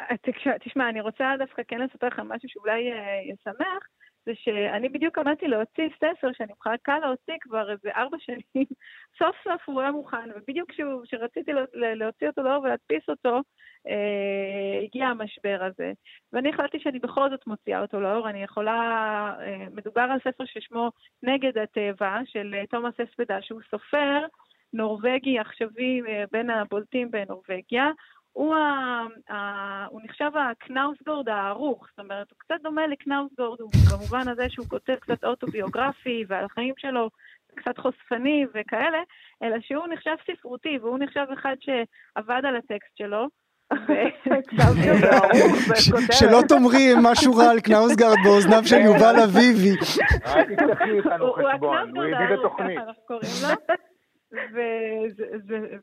אה, 0.00 0.16
תשמע, 0.60 0.88
אני 0.88 1.00
רוצה 1.00 1.34
דווקא 1.38 1.62
כן 1.68 1.80
לספר 1.80 2.06
לך 2.06 2.18
משהו 2.24 2.48
שאולי 2.48 2.92
אה, 2.92 3.20
ישמח. 3.32 3.88
זה 4.26 4.32
שאני 4.34 4.88
בדיוק 4.88 5.18
עמדתי 5.18 5.48
להוציא 5.48 5.88
ספר 5.96 6.32
שאני 6.32 6.52
מחכה 6.58 6.98
להוציא 6.98 7.34
כבר 7.40 7.70
איזה 7.72 7.90
ארבע 7.96 8.16
שנים, 8.20 8.66
סוף 9.18 9.36
סוף 9.44 9.62
הוא 9.64 9.80
היה 9.80 9.92
מוכן, 9.92 10.30
ובדיוק 10.36 10.70
כשרציתי 11.04 11.52
להוציא 11.74 12.28
אותו 12.28 12.42
לאור 12.42 12.62
ולהדפיס 12.62 13.08
אותו, 13.08 13.40
אה, 13.88 14.80
הגיע 14.84 15.06
המשבר 15.06 15.58
הזה. 15.60 15.92
ואני 16.32 16.50
החלטתי 16.50 16.80
שאני 16.80 16.98
בכל 16.98 17.30
זאת 17.30 17.46
מוציאה 17.46 17.80
אותו 17.80 18.00
לאור, 18.00 18.28
אני 18.28 18.42
יכולה, 18.42 18.72
אה, 19.40 19.66
מדובר 19.74 20.02
על 20.02 20.18
ספר 20.18 20.44
ששמו 20.44 20.90
נגד 21.22 21.58
הטבע, 21.58 22.18
של 22.24 22.54
אה, 22.54 22.66
תומאס 22.66 22.94
אספדה, 23.00 23.42
שהוא 23.42 23.60
סופר 23.70 24.26
נורבגי 24.74 25.38
עכשווי 25.38 26.00
אה, 26.08 26.24
בין 26.32 26.50
הבולטים 26.50 27.10
בנורבגיה. 27.10 27.90
הוא, 28.34 28.54
ה, 28.54 29.06
ה, 29.32 29.86
הוא 29.86 30.00
נחשב 30.04 30.30
הקנאוסגורד 30.34 31.28
הערוך, 31.28 31.86
זאת 31.90 31.98
אומרת, 31.98 32.30
הוא 32.30 32.38
קצת 32.38 32.54
דומה 32.62 32.86
לקנאוסגורד, 32.86 33.60
הוא 33.60 33.70
במובן 33.92 34.28
הזה 34.28 34.46
שהוא 34.48 34.66
כותב 34.68 34.94
קצת 35.00 35.24
אוטוביוגרפי 35.24 36.24
ועל 36.28 36.44
החיים 36.44 36.74
שלו, 36.78 37.10
קצת 37.54 37.78
חושפני 37.78 38.46
וכאלה, 38.54 38.98
אלא 39.42 39.56
שהוא 39.60 39.86
נחשב 39.92 40.14
ספרותי, 40.26 40.78
והוא 40.82 40.98
נחשב 40.98 41.26
אחד 41.32 41.54
שעבד 41.60 42.42
על 42.44 42.56
הטקסט 42.56 42.96
שלו. 42.96 43.28
שלא 46.18 46.40
תאמרי 46.48 46.92
משהו 47.02 47.36
רע 47.36 47.50
על 47.50 47.60
קנאוסגרד 47.60 48.16
באוזניו 48.24 48.64
של 48.64 48.76
יובל 48.76 49.16
אביבי. 49.24 49.76
אל 50.26 50.44
תפתחי 50.44 50.90
איתנו 50.90 51.32
חשבון, 51.32 51.96
הוא 51.96 52.04
הביא 52.04 52.36
בתוכנית. 52.36 52.78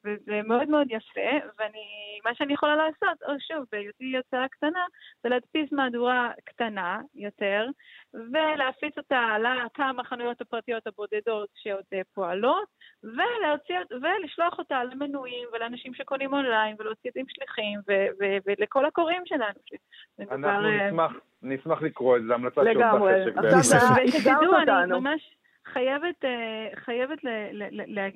וזה 0.05 0.41
מאוד 0.43 0.69
מאוד 0.69 0.87
יפה, 0.89 1.47
ואני, 1.59 2.19
מה 2.25 2.35
שאני 2.35 2.53
יכולה 2.53 2.75
לעשות, 2.75 3.23
או 3.27 3.33
שוב, 3.39 3.65
בהיותי 3.71 4.17
הוצאה 4.17 4.47
קטנה, 4.47 4.85
זה 5.23 5.29
להדפיס 5.29 5.71
מהדורה 5.71 6.31
קטנה 6.45 7.01
יותר, 7.15 7.67
ולהפיץ 8.13 8.97
אותה 8.97 9.35
לכמה 9.39 10.03
חנויות 10.03 10.41
הפרטיות 10.41 10.87
הבודדות 10.87 11.49
שעוד 11.55 11.85
פועלות, 12.13 12.67
ולהוציא, 13.03 13.75
ולשלוח 13.91 14.59
אותה 14.59 14.83
למנויים 14.83 15.47
ולאנשים 15.53 15.93
שקונים 15.93 16.33
אונליין, 16.33 16.75
ולהוציא 16.79 17.09
את 17.09 17.13
זה 17.13 17.19
עם 17.19 17.25
שליחים, 17.29 17.79
ולכל 18.45 18.85
הקוראים 18.85 19.21
שלנו. 19.25 19.59
אנחנו 20.19 20.69
נשמח, 20.69 21.11
נשמח 21.41 21.81
לקרוא 21.81 22.17
את 22.17 22.23
זה, 22.23 22.33
המלצה 22.33 22.61
של 22.63 22.83
אותה 22.83 22.91
חשק. 23.59 23.75
לגמרי, 23.75 24.05
ושתדעו, 24.05 24.57
אני 24.57 24.91
ממש... 24.91 25.35
חייבת, 25.67 26.25
אה, 26.25 26.67
חייבת 26.75 27.19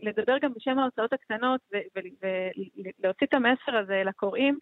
לדבר 0.01 0.37
גם 0.37 0.53
בשם 0.53 0.79
ההוצאות 0.79 1.13
הקטנות 1.13 1.61
ולהוציא 1.95 3.27
את 3.27 3.33
המסר 3.33 3.77
הזה 3.77 4.03
לקוראים. 4.05 4.57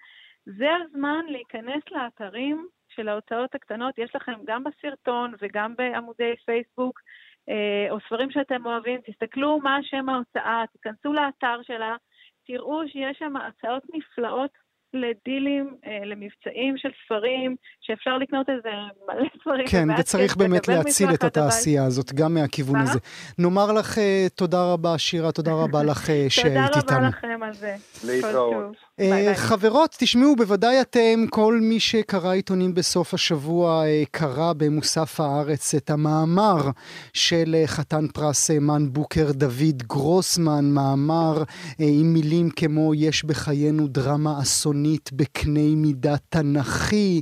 זה 0.46 0.70
הזמן 0.76 1.26
להיכנס 1.28 1.84
לאתרים 1.92 2.68
של 2.90 3.10
ההוצאות 3.10 3.56
הקטנות, 3.56 3.98
יש 3.98 4.16
לכם 4.16 4.34
גם 4.46 4.64
בסרטון 4.64 5.34
וגם 5.42 5.76
בעמודי 5.76 6.34
פייסבוק, 6.46 7.00
אה, 7.50 7.88
או 7.90 8.00
ספרים 8.00 8.32
שאתם 8.32 8.66
אוהבים, 8.66 9.02
תסתכלו 9.02 9.60
מה 9.60 9.80
שם 9.82 10.10
ההוצאה, 10.10 10.64
תיכנסו 10.72 11.14
לאתר 11.14 11.62
שלה, 11.64 11.96
תראו 12.46 12.88
שיש 12.88 13.18
שם 13.20 13.34
הצעות 13.36 13.84
נפלאות 13.94 14.52
לדילים, 14.94 15.76
אה, 15.88 16.06
למבצעים 16.06 16.78
של 16.78 16.90
ספרים, 17.06 17.56
שאפשר 17.82 18.18
לקנות 18.18 18.50
איזה 18.50 18.70
מלא 19.08 19.28
ספרים. 19.42 19.68
כן, 19.68 19.88
וצריך 20.00 20.38
באמת 20.38 20.68
להציל 20.68 21.14
את 21.14 21.24
התעשייה 21.24 21.86
הזאת, 21.86 22.14
גם 22.14 22.34
מהכיוון 22.34 22.76
הזה. 22.76 23.00
נאמר 23.40 23.72
לך 23.72 23.98
אה, 23.98 24.28
תודה 24.36 24.74
רבה, 24.74 24.98
שירה, 24.98 25.32
תודה 25.32 25.52
רבה 25.54 25.84
לך 25.84 26.06
שהיית 26.30 26.76
איתנו. 26.76 26.82
תודה 26.82 26.98
רבה 26.98 27.08
לכם 27.08 27.44
על 27.44 27.54
זה. 27.54 27.76
להתראות. 28.04 28.76
Uh, 29.02 29.04
חברות, 29.36 29.96
תשמעו, 30.00 30.36
בוודאי 30.36 30.82
אתם, 30.82 31.26
כל 31.30 31.60
מי 31.62 31.80
שקרא 31.80 32.32
עיתונים 32.34 32.74
בסוף 32.74 33.14
השבוע, 33.14 33.84
uh, 33.84 34.08
קרא 34.12 34.54
במוסף 34.54 35.20
הארץ 35.20 35.74
את 35.76 35.90
המאמר 35.90 36.70
של 37.14 37.56
uh, 37.64 37.68
חתן 37.68 38.08
פרס 38.08 38.50
מן 38.52 38.94
בוקר 38.94 39.32
דוד 39.32 39.84
גרוסמן, 39.88 40.66
מאמר 40.66 41.44
עם 41.80 42.14
מילים 42.14 42.50
כמו 42.50 42.94
יש 42.96 43.24
בחיינו 43.24 43.88
דרמה 43.88 44.42
אסונית 44.42 45.10
בקנה 45.14 45.76
מידה 45.76 46.16
תנכי. 46.30 47.22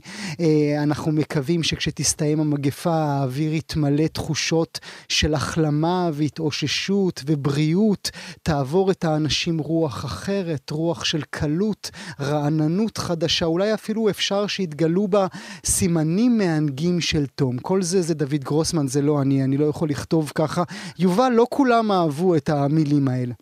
אנחנו 0.83 1.11
מקווים 1.11 1.63
שכשתסתיים 1.63 2.39
המגפה 2.39 2.93
האוויר 2.93 3.53
יתמלא 3.53 4.07
תחושות 4.07 4.79
של 5.07 5.33
החלמה 5.33 6.09
והתאוששות 6.13 7.23
ובריאות, 7.25 8.11
תעבור 8.43 8.91
את 8.91 9.03
האנשים 9.03 9.59
רוח 9.59 10.05
אחרת, 10.05 10.69
רוח 10.69 11.05
של 11.05 11.21
קלות. 11.29 11.60
התגלות, 11.61 11.91
רעננות 12.21 12.97
חדשה, 12.97 13.45
אולי 13.45 13.73
אפילו 13.73 14.09
אפשר 14.09 14.47
שיתגלו 14.47 15.07
בה 15.07 15.25
סימנים 15.65 16.31
מהנגים 16.37 16.99
של 16.99 17.25
תום. 17.35 17.57
כל 17.61 17.81
זה 17.81 18.01
זה 18.01 18.15
דוד 18.15 18.43
גרוסמן, 18.43 18.87
זה 18.87 19.01
לא 19.01 19.21
אני, 19.21 19.43
אני 19.43 19.57
לא 19.57 19.65
יכול 19.65 19.89
לכתוב 19.89 20.31
ככה. 20.37 20.61
יובל, 20.99 21.31
לא 21.35 21.45
כולם 21.49 21.91
אהבו 21.91 22.35
את 22.35 22.49
המילים 22.49 23.07
האלה. 23.07 23.33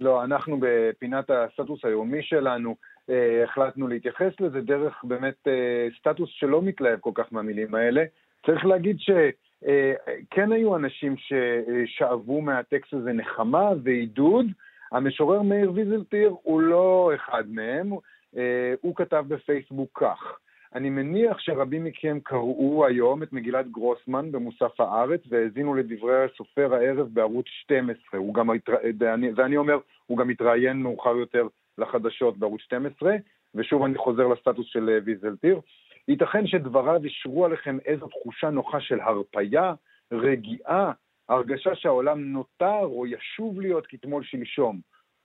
לא, 0.00 0.24
אנחנו 0.24 0.58
בפינת 0.60 1.30
הסטטוס 1.30 1.84
היומי 1.84 2.22
שלנו 2.22 2.74
אה, 3.10 3.44
החלטנו 3.44 3.88
להתייחס 3.88 4.32
לזה 4.40 4.60
דרך 4.60 5.04
באמת 5.04 5.38
אה, 5.46 5.88
סטטוס 5.98 6.30
שלא 6.32 6.62
מתלהב 6.62 6.98
כל 7.00 7.10
כך 7.14 7.26
מהמילים 7.32 7.74
האלה. 7.74 8.04
צריך 8.46 8.66
להגיד 8.66 8.96
שכן 9.00 10.52
אה, 10.52 10.56
היו 10.56 10.76
אנשים 10.76 11.14
ששאבו 11.16 12.40
מהטקסט 12.40 12.94
הזה 12.94 13.12
נחמה 13.12 13.70
ועידוד, 13.82 14.46
המשורר 14.92 15.42
מאיר 15.42 15.72
ויזלטיר 15.74 16.34
הוא 16.42 16.60
לא 16.60 17.10
אחד 17.14 17.44
מהם, 17.48 17.92
אה, 18.36 18.74
הוא 18.80 18.96
כתב 18.96 19.24
בפייסבוק 19.28 19.90
כך: 19.94 20.38
אני 20.74 20.90
מניח 20.90 21.38
שרבים 21.38 21.84
מכם 21.84 22.18
קראו 22.22 22.86
היום 22.86 23.22
את 23.22 23.32
מגילת 23.32 23.70
גרוסמן 23.70 24.32
במוסף 24.32 24.80
הארץ 24.80 25.20
והאזינו 25.28 25.74
לדברי 25.74 26.24
הסופר 26.24 26.74
הערב 26.74 27.08
בערוץ 27.12 27.46
12. 27.48 28.20
הוא 28.20 28.34
גם, 28.34 28.50
ואני, 28.98 29.30
ואני 29.36 29.56
אומר, 29.56 29.78
הוא 30.06 30.18
גם 30.18 30.28
התראיין 30.30 30.82
מאוחר 30.82 31.16
יותר 31.16 31.46
לחדשות 31.78 32.38
בערוץ 32.38 32.60
12, 32.60 33.16
ושוב 33.54 33.84
אני 33.84 33.98
חוזר 33.98 34.26
לסטטוס 34.26 34.66
של 34.66 34.88
אה, 34.88 34.98
ויזלטיר. 35.04 35.60
ייתכן 36.08 36.46
שדבריו 36.46 37.04
אישרו 37.04 37.44
עליכם 37.44 37.78
איזו 37.84 38.06
תחושה 38.06 38.50
נוחה 38.50 38.80
של 38.80 39.00
הרפייה, 39.00 39.74
רגיעה, 40.12 40.92
הרגשה 41.28 41.74
שהעולם 41.74 42.20
נותר 42.20 42.80
או 42.82 43.06
ישוב 43.06 43.60
להיות 43.60 43.86
כתמול 43.86 44.24
שלשום. 44.24 44.80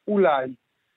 אולי 0.08 0.54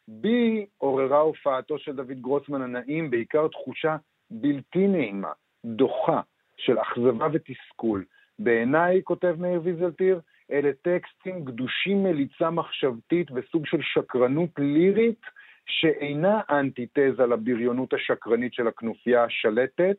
בי 0.08 0.66
עוררה 0.78 1.18
הופעתו 1.18 1.78
של 1.78 1.96
דוד 1.96 2.20
גרוסמן 2.20 2.62
הנעים 2.62 3.10
בעיקר 3.10 3.48
תחושה 3.48 3.96
בלתי 4.30 4.86
נעימה, 4.86 5.32
דוחה, 5.64 6.20
של 6.56 6.78
אכזבה 6.78 7.26
ותסכול. 7.32 8.04
בעיניי, 8.38 9.00
כותב 9.04 9.34
מאיר 9.38 9.60
ויזלטיר, 9.64 10.20
אלה 10.50 10.70
טקסטים 10.82 11.44
גדושים 11.44 12.02
מליצה 12.02 12.50
מחשבתית 12.50 13.28
וסוג 13.30 13.66
של 13.66 13.78
שקרנות 13.82 14.50
לירית 14.58 15.20
שאינה 15.66 16.40
אנטיתזה 16.50 17.26
לבריונות 17.26 17.94
השקרנית 17.94 18.54
של 18.54 18.68
הכנופיה 18.68 19.24
השלטת, 19.24 19.98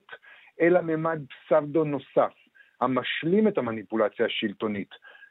אלא 0.62 0.82
ממד 0.82 1.22
פסבדו 1.28 1.84
נוסף, 1.84 2.34
המשלים 2.82 3.48
את 3.48 3.58
המניפולציה 3.58 4.26
השלטונית. 4.26 4.90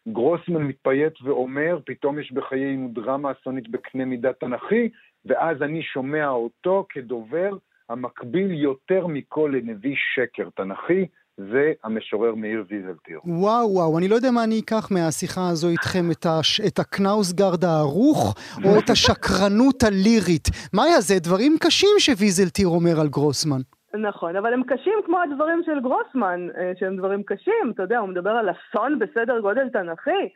גרוסמן 0.09 0.63
מתפייט 0.63 1.23
ואומר, 1.23 1.79
פתאום 1.87 2.19
יש 2.19 2.33
בחיינו 2.33 2.91
דרמה 2.95 3.33
אסונית 3.33 3.69
בקנה 3.69 4.05
מידה 4.05 4.33
תנכי, 4.33 4.89
ואז 5.25 5.63
אני 5.63 5.83
שומע 5.83 6.29
אותו 6.29 6.87
כדובר 6.89 7.51
המקביל 7.89 8.51
יותר 8.51 9.07
מכל 9.07 9.53
לנביא 9.55 9.95
שקר 10.15 10.49
תנכי, 10.57 11.07
זה 11.37 11.73
המשורר 11.85 12.35
מאיר 12.35 12.65
ויזלטיר. 12.69 13.21
וואו 13.25 13.73
וואו, 13.73 13.99
אני 13.99 14.09
לא 14.09 14.15
יודע 14.15 14.31
מה 14.31 14.45
אני 14.45 14.61
אקח 14.61 14.89
מהשיחה 14.91 15.49
הזו 15.49 15.69
איתכם, 15.69 16.11
את, 16.11 16.27
הש... 16.27 16.61
את 16.61 16.79
הקנאוסגרד 16.79 17.65
הערוך 17.65 18.35
או 18.65 18.79
את 18.79 18.91
השקרנות 18.95 19.83
הלירית. 19.83 20.49
מה 20.73 20.85
היה 20.85 21.01
זה? 21.01 21.19
דברים 21.19 21.57
קשים 21.61 21.97
שוויזלטיר 21.99 22.69
אומר 22.69 23.01
על 23.01 23.09
גרוסמן. 23.09 23.61
נכון, 23.97 24.37
אבל 24.37 24.53
הם 24.53 24.63
קשים 24.63 24.99
כמו 25.05 25.21
הדברים 25.21 25.63
של 25.63 25.81
גרוסמן, 25.81 26.49
אה, 26.57 26.73
שהם 26.79 26.97
דברים 26.97 27.23
קשים, 27.23 27.73
אתה 27.75 27.83
יודע, 27.83 27.99
הוא 27.99 28.09
מדבר 28.09 28.31
על 28.31 28.51
אסון 28.51 28.99
בסדר 28.99 29.41
גודל 29.41 29.69
תנכי, 29.69 30.29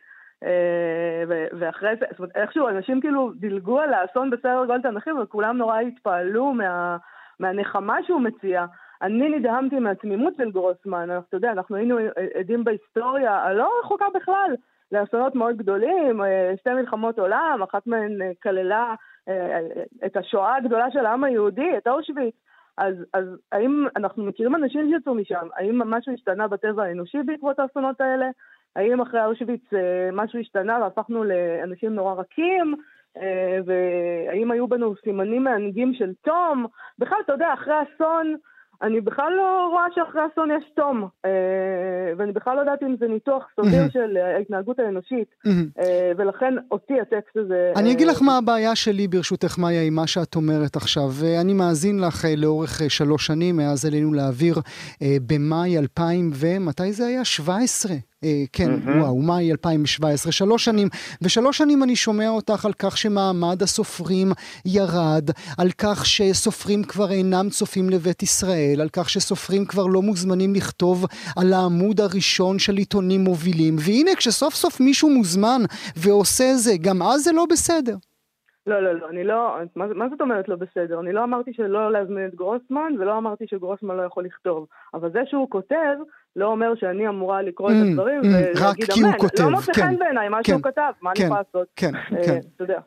אה, 0.43 1.23
ואחרי 1.59 1.95
זה, 1.99 2.05
זאת 2.09 2.19
אומרת, 2.19 2.35
איכשהו 2.35 2.67
אנשים 2.67 3.01
כאילו 3.01 3.31
דילגו 3.35 3.79
על 3.79 3.93
האסון 3.93 4.29
בסדר 4.29 4.65
גודל 4.65 4.81
תנכי, 4.81 5.11
וכולם 5.11 5.57
נורא 5.57 5.79
התפעלו 5.79 6.53
מה, 6.53 6.97
מהנחמה 7.39 8.03
שהוא 8.03 8.21
מציע. 8.21 8.65
אני 9.01 9.29
נדהמתי 9.29 9.79
מהתמימות 9.79 10.33
של 10.37 10.51
גרוסמן, 10.51 11.09
אתה 11.29 11.37
יודע, 11.37 11.51
אנחנו 11.51 11.75
היינו 11.75 11.97
עדים 12.39 12.63
בהיסטוריה 12.63 13.37
הלא 13.37 13.69
רחוקה 13.83 14.05
בכלל 14.15 14.55
לאסונות 14.91 15.35
מאוד 15.35 15.57
גדולים, 15.57 16.21
אה, 16.21 16.53
שתי 16.59 16.69
מלחמות 16.73 17.19
עולם, 17.19 17.59
אחת 17.69 17.87
מהן 17.87 18.19
כללה 18.43 18.93
את 20.05 20.17
השואה 20.17 20.55
הגדולה 20.55 20.91
של 20.91 21.05
העם 21.05 21.23
היהודי, 21.23 21.77
את 21.77 21.87
אושוויץ. 21.87 22.35
אז, 22.77 22.95
אז 23.13 23.25
האם 23.51 23.85
אנחנו 23.95 24.23
מכירים 24.23 24.55
אנשים 24.55 24.91
שיצאו 24.91 25.15
משם? 25.15 25.47
האם 25.55 25.79
משהו 25.79 26.13
השתנה 26.13 26.47
בטבע 26.47 26.83
האנושי 26.83 27.17
בעקבות 27.25 27.59
האסונות 27.59 28.01
האלה? 28.01 28.29
האם 28.75 29.01
אחרי 29.01 29.25
אושוויץ 29.25 29.73
אה, 29.73 30.09
משהו 30.13 30.39
השתנה 30.39 30.79
והפכנו 30.81 31.23
לאנשים 31.23 31.95
נורא 31.95 32.13
רכים? 32.13 32.75
אה, 33.17 33.59
והאם 33.65 34.51
היו 34.51 34.67
בנו 34.67 34.95
סימנים 35.03 35.43
מהנהגים 35.43 35.93
של 35.93 36.13
תום? 36.23 36.65
בכלל, 36.99 37.17
אתה 37.25 37.33
יודע, 37.33 37.53
אחרי 37.53 37.73
אסון... 37.83 38.35
אני 38.83 39.01
בכלל 39.01 39.33
לא 39.37 39.69
רואה 39.71 39.85
שאחרי 39.95 40.21
אסון 40.33 40.49
יש 40.51 40.63
תום, 40.75 41.07
אה, 41.25 41.29
ואני 42.17 42.31
בכלל 42.31 42.55
לא 42.55 42.59
יודעת 42.59 42.83
אם 42.83 42.95
זה 42.99 43.07
ניתוח 43.07 43.43
סביר 43.55 43.89
של 43.93 44.17
ההתנהגות 44.17 44.79
האנושית, 44.79 45.27
אה, 45.79 46.11
ולכן 46.17 46.53
אותי 46.71 46.93
הטקסט 47.01 47.37
הזה... 47.37 47.73
אני 47.75 47.91
אגיד 47.91 48.07
לך 48.07 48.21
מה 48.21 48.37
הבעיה 48.37 48.75
שלי 48.75 49.07
ברשותך, 49.07 49.57
מאיה, 49.57 49.83
עם 49.83 49.95
מה 49.95 50.07
שאת 50.07 50.35
אומרת 50.35 50.75
עכשיו. 50.75 51.09
אני 51.41 51.53
מאזין 51.53 51.99
לך 51.99 52.25
לאורך 52.37 52.81
שלוש 52.87 53.27
שנים, 53.27 53.57
מאז 53.57 53.85
עלינו 53.85 54.13
להעביר 54.13 54.55
במאי 55.01 55.77
2000 55.77 56.31
ומתי 56.33 56.93
זה 56.93 57.05
היה? 57.05 57.25
17. 57.25 58.10
אה, 58.23 58.43
כן, 58.53 58.69
mm-hmm. 58.69 58.89
וואו, 58.89 59.21
מאי 59.21 59.51
2017, 59.51 60.31
שלוש 60.31 60.65
שנים, 60.65 60.87
ושלוש 61.21 61.57
שנים 61.57 61.83
אני 61.83 61.95
שומע 61.95 62.29
אותך 62.29 62.65
על 62.65 62.73
כך 62.79 62.97
שמעמד 62.97 63.61
הסופרים 63.61 64.27
ירד, 64.65 65.29
על 65.57 65.67
כך 65.77 66.05
שסופרים 66.05 66.83
כבר 66.83 67.11
אינם 67.11 67.49
צופים 67.49 67.89
לבית 67.89 68.23
ישראל, 68.23 68.81
על 68.81 68.89
כך 68.89 69.09
שסופרים 69.09 69.65
כבר 69.65 69.85
לא 69.85 70.01
מוזמנים 70.01 70.55
לכתוב 70.55 71.05
על 71.37 71.53
העמוד 71.53 72.01
הראשון 72.01 72.59
של 72.59 72.77
עיתונים 72.77 73.21
מובילים, 73.21 73.75
והנה 73.85 74.15
כשסוף 74.17 74.53
סוף 74.53 74.79
מישהו 74.79 75.09
מוזמן 75.09 75.61
ועושה 75.97 76.53
זה, 76.55 76.71
גם 76.81 77.01
אז 77.01 77.23
זה 77.23 77.31
לא 77.31 77.45
בסדר. 77.49 77.95
לא, 78.67 78.83
לא, 78.83 78.93
לא, 78.93 79.09
אני 79.09 79.23
לא, 79.23 79.57
מה, 79.75 79.85
מה 79.87 80.09
זאת 80.09 80.21
אומרת 80.21 80.49
לא 80.49 80.55
בסדר? 80.55 80.99
אני 80.99 81.13
לא 81.13 81.23
אמרתי 81.23 81.53
שלא 81.53 81.91
להזמין 81.91 82.25
את 82.25 82.35
גרוסמן, 82.35 82.93
ולא 82.99 83.17
אמרתי 83.17 83.45
שגרוסמן 83.47 83.97
לא 83.97 84.01
יכול 84.01 84.25
לכתוב. 84.25 84.67
אבל 84.93 85.11
זה 85.11 85.19
שהוא 85.25 85.49
כותב, 85.49 85.97
לא 86.35 86.45
אומר 86.45 86.75
שאני 86.75 87.07
אמורה 87.07 87.41
לקרוא 87.41 87.69
את 87.69 87.75
mm, 87.75 87.91
הדברים 87.91 88.21
mm, 88.21 88.25
ולהגיד 88.25 88.85
אמן. 88.99 89.11
לא 89.39 89.49
מוצא 89.49 89.73
חן 89.73 89.99
בעיניי 89.99 90.29
מה 90.29 90.43
שהוא 90.43 90.61
כתב, 90.61 90.91
מה 91.01 91.11
אני 91.15 91.25
יכולה 91.25 91.41
לעשות? 91.47 91.67
כן, 91.75 91.95
אה, 91.95 92.01
כן. 92.25 92.39
אתה 92.55 92.63
יודע. 92.63 92.79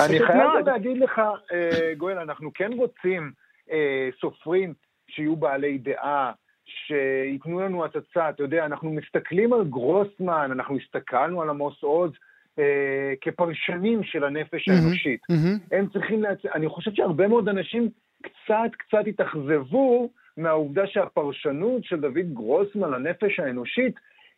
אני 0.00 0.26
חייב 0.26 0.68
להגיד 0.68 0.98
לך, 0.98 1.20
אה, 1.52 1.92
גואל, 1.96 2.18
אנחנו 2.18 2.50
כן 2.54 2.72
רוצים 2.72 3.32
אה, 3.70 4.08
סופרים 4.20 4.74
שיהיו 5.08 5.36
בעלי 5.36 5.78
דעה, 5.78 6.32
שייתנו 6.64 7.60
לנו 7.60 7.84
הצצה, 7.84 8.28
אתה 8.28 8.42
יודע, 8.42 8.66
אנחנו 8.66 8.90
מסתכלים 8.90 9.52
על 9.52 9.64
גרוסמן, 9.64 10.48
אנחנו 10.52 10.76
הסתכלנו 10.76 11.42
על 11.42 11.50
עמוס 11.50 11.82
עוז, 11.82 12.10
אה, 12.58 13.12
כפרשנים 13.20 14.02
של 14.02 14.24
הנפש 14.24 14.68
האנושית. 14.68 15.20
Mm-hmm. 15.32 15.76
הם 15.76 15.88
צריכים 15.92 16.22
להצ... 16.22 16.38
אני 16.54 16.68
חושב 16.68 16.90
שהרבה 16.94 17.28
מאוד 17.28 17.48
אנשים 17.48 17.88
קצת 18.22 18.70
קצת 18.78 19.06
התאכזבו 19.06 20.10
מהעובדה 20.36 20.86
שהפרשנות 20.86 21.84
של 21.84 22.00
דוד 22.00 22.34
גרוסמן 22.34 22.90
לנפש 22.90 23.40
האנושית 23.40 23.94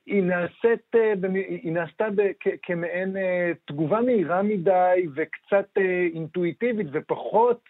היא 0.07 0.23
נעשית, 0.23 0.95
אה, 0.95 1.13
היא 1.49 1.73
נעשתה 1.73 2.07
כמעין 2.63 3.17
אה, 3.17 3.53
תגובה 3.65 4.01
מהירה 4.01 4.43
מדי 4.43 5.07
וקצת 5.15 5.79
אינטואיטיבית 6.15 6.87
ופחות 6.93 7.61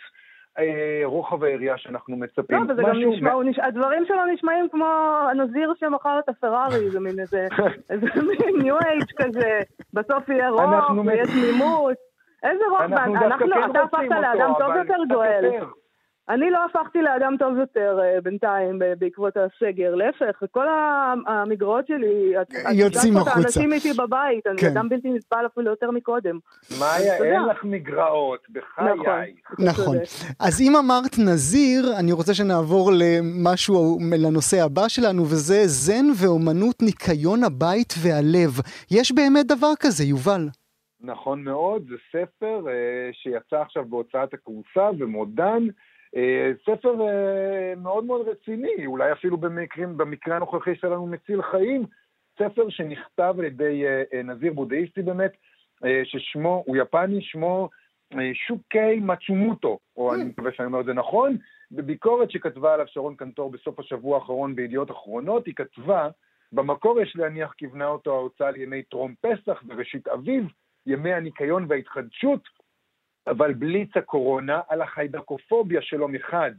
רוחב 1.05 1.45
היריעה 1.45 1.79
שאנחנו 1.79 2.17
מצפים. 2.17 2.57
לא, 2.57 2.73
וזה 2.73 2.83
גם 2.83 2.97
נשמע, 2.97 3.43
נש... 3.45 3.59
הדברים 3.59 4.05
שלו 4.07 4.27
נשמעים 4.35 4.69
כמו 4.69 4.87
הנזיר 5.31 5.73
שמכר 5.81 6.19
את 6.19 6.29
הפרארי, 6.29 6.91
זה 6.91 7.01
מין 7.01 7.21
איזה, 7.21 7.47
איזה 7.91 8.07
מין 8.17 8.63
ניו 8.63 8.77
אייג' 8.79 9.05
כזה, 9.17 9.61
בסוף 9.93 10.29
יהיה 10.29 10.49
רוח 10.49 10.91
ויש 11.07 11.29
תמימות. 11.29 11.97
איזה 12.43 12.65
רוח, 12.71 12.83
אנחנו, 12.83 13.47
אתה 13.71 13.81
הפכת 13.83 14.11
לאדם 14.11 14.53
טוב 14.59 14.77
יותר, 14.77 15.15
גואל. 15.15 15.51
אני 16.29 16.51
לא 16.51 16.59
הפכתי 16.65 17.03
לאדם 17.03 17.37
טוב 17.39 17.57
יותר 17.59 17.99
uh, 17.99 18.21
בינתיים 18.21 18.79
בעקבות 18.99 19.37
הסגר, 19.37 19.95
להפך, 19.95 20.43
כל 20.51 20.67
המגרעות 21.27 21.87
שלי, 21.87 22.33
יוצאים 22.73 23.17
החוצה. 23.17 23.31
האנשים 23.35 23.73
איתי 23.73 23.93
בבית, 23.93 24.47
אני 24.47 24.61
כן. 24.61 24.67
אדם 24.67 24.89
בלתי 24.89 25.11
נסבל 25.11 25.47
אפילו 25.47 25.71
יותר 25.71 25.91
מקודם. 25.91 26.39
מאיה, 26.81 27.17
אין 27.17 27.43
לך 27.43 27.65
מגרעות, 27.65 28.41
בחיי. 28.51 29.35
נכון, 29.59 29.65
נכון. 29.67 29.97
אז 30.41 30.61
אם 30.61 30.77
אמרת 30.77 31.19
נזיר, 31.19 31.99
אני 31.99 32.13
רוצה 32.13 32.35
שנעבור 32.35 32.91
למשהו, 32.95 33.99
לנושא 34.23 34.65
הבא 34.65 34.89
שלנו, 34.89 35.23
וזה 35.23 35.63
זן 35.67 36.07
ואומנות 36.23 36.83
ניקיון 36.83 37.45
הבית 37.45 37.95
והלב. 38.03 38.51
יש 38.91 39.13
באמת 39.13 39.47
דבר 39.47 39.73
כזה, 39.81 40.05
יובל. 40.05 40.49
נכון 41.01 41.45
מאוד, 41.45 41.83
זה 41.89 41.97
ספר 42.09 42.61
uh, 42.65 42.69
שיצא 43.13 43.57
עכשיו 43.57 43.85
בהוצאת 43.85 44.35
הכורסה 44.35 44.91
ומודן. 44.99 45.63
אה, 46.17 46.51
ספר 46.67 47.01
אה, 47.01 47.75
מאוד 47.77 48.05
מאוד 48.05 48.29
רציני, 48.29 48.87
אולי 48.87 49.13
אפילו 49.13 49.37
במקרים, 49.37 49.97
במקרה 49.97 50.37
הנוכחי 50.37 50.75
שלנו 50.75 51.07
מציל 51.07 51.43
חיים, 51.43 51.87
ספר 52.39 52.69
שנכתב 52.69 53.35
על 53.39 53.45
ידי 53.45 53.85
אה, 53.87 54.23
נזיר 54.23 54.53
בודהיסטי 54.53 55.03
באמת, 55.03 55.33
ששמו, 56.05 56.63
הוא 56.67 56.77
יפני, 56.77 57.23
שמו 57.23 57.69
שוקי 58.35 59.01
מצ'ומוטו, 59.01 59.79
או 59.97 60.15
אני 60.15 60.25
מקווה 60.25 60.53
שאני 60.53 60.67
אומר 60.67 60.81
את 60.81 60.85
זה 60.85 60.93
נכון, 60.93 61.37
בביקורת 61.71 62.31
שכתבה 62.31 62.75
עליו 62.75 62.87
שרון 62.89 63.17
קנטור 63.17 63.51
בסוף 63.51 63.81
השבוע 63.81 64.19
האחרון 64.19 64.55
בידיעות 64.55 64.91
אחרונות, 64.91 65.47
היא 65.47 65.55
כתבה, 65.55 66.09
במקור 66.53 67.01
יש 67.01 67.17
להניח 67.17 67.53
כיוונה 67.53 67.87
אותו 67.87 68.15
ההוצאה 68.15 68.51
לימי 68.51 68.83
טרום 68.83 69.15
פסח 69.21 69.63
וראשית 69.69 70.09
אביב, 70.09 70.45
ימי 70.87 71.13
הניקיון 71.13 71.67
וההתחדשות, 71.69 72.41
אבל 73.27 73.55
בליץ 73.55 73.97
הקורונה, 73.97 74.61
על 74.69 74.83
החיידקופוביה 74.83 75.83
שלו 75.83 76.09
מחד, 76.09 76.51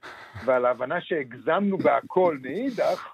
ועל 0.46 0.66
ההבנה 0.66 1.02
שהגזמנו 1.02 1.78
בהכל 1.78 2.38
מאידך, 2.42 3.14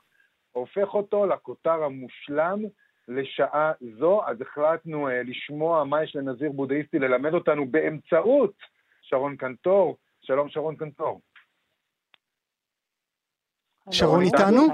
הופך 0.52 0.94
אותו 0.94 1.26
לכותר 1.26 1.84
המושלם 1.84 2.60
לשעה 3.08 3.72
זו. 4.00 4.22
אז 4.26 4.42
החלטנו 4.42 5.10
uh, 5.10 5.12
לשמוע 5.12 5.84
מה 5.84 6.04
יש 6.04 6.16
לנזיר 6.16 6.52
בודהיסטי 6.52 7.00
ללמד 7.00 7.34
אותנו 7.34 7.68
באמצעות 7.68 8.54
שרון 9.02 9.36
קנטור. 9.36 9.98
שלום 10.22 10.50
שרון 10.50 10.76
קנטור. 10.76 11.22
שרון 13.92 14.22
איתנו? 14.22 14.68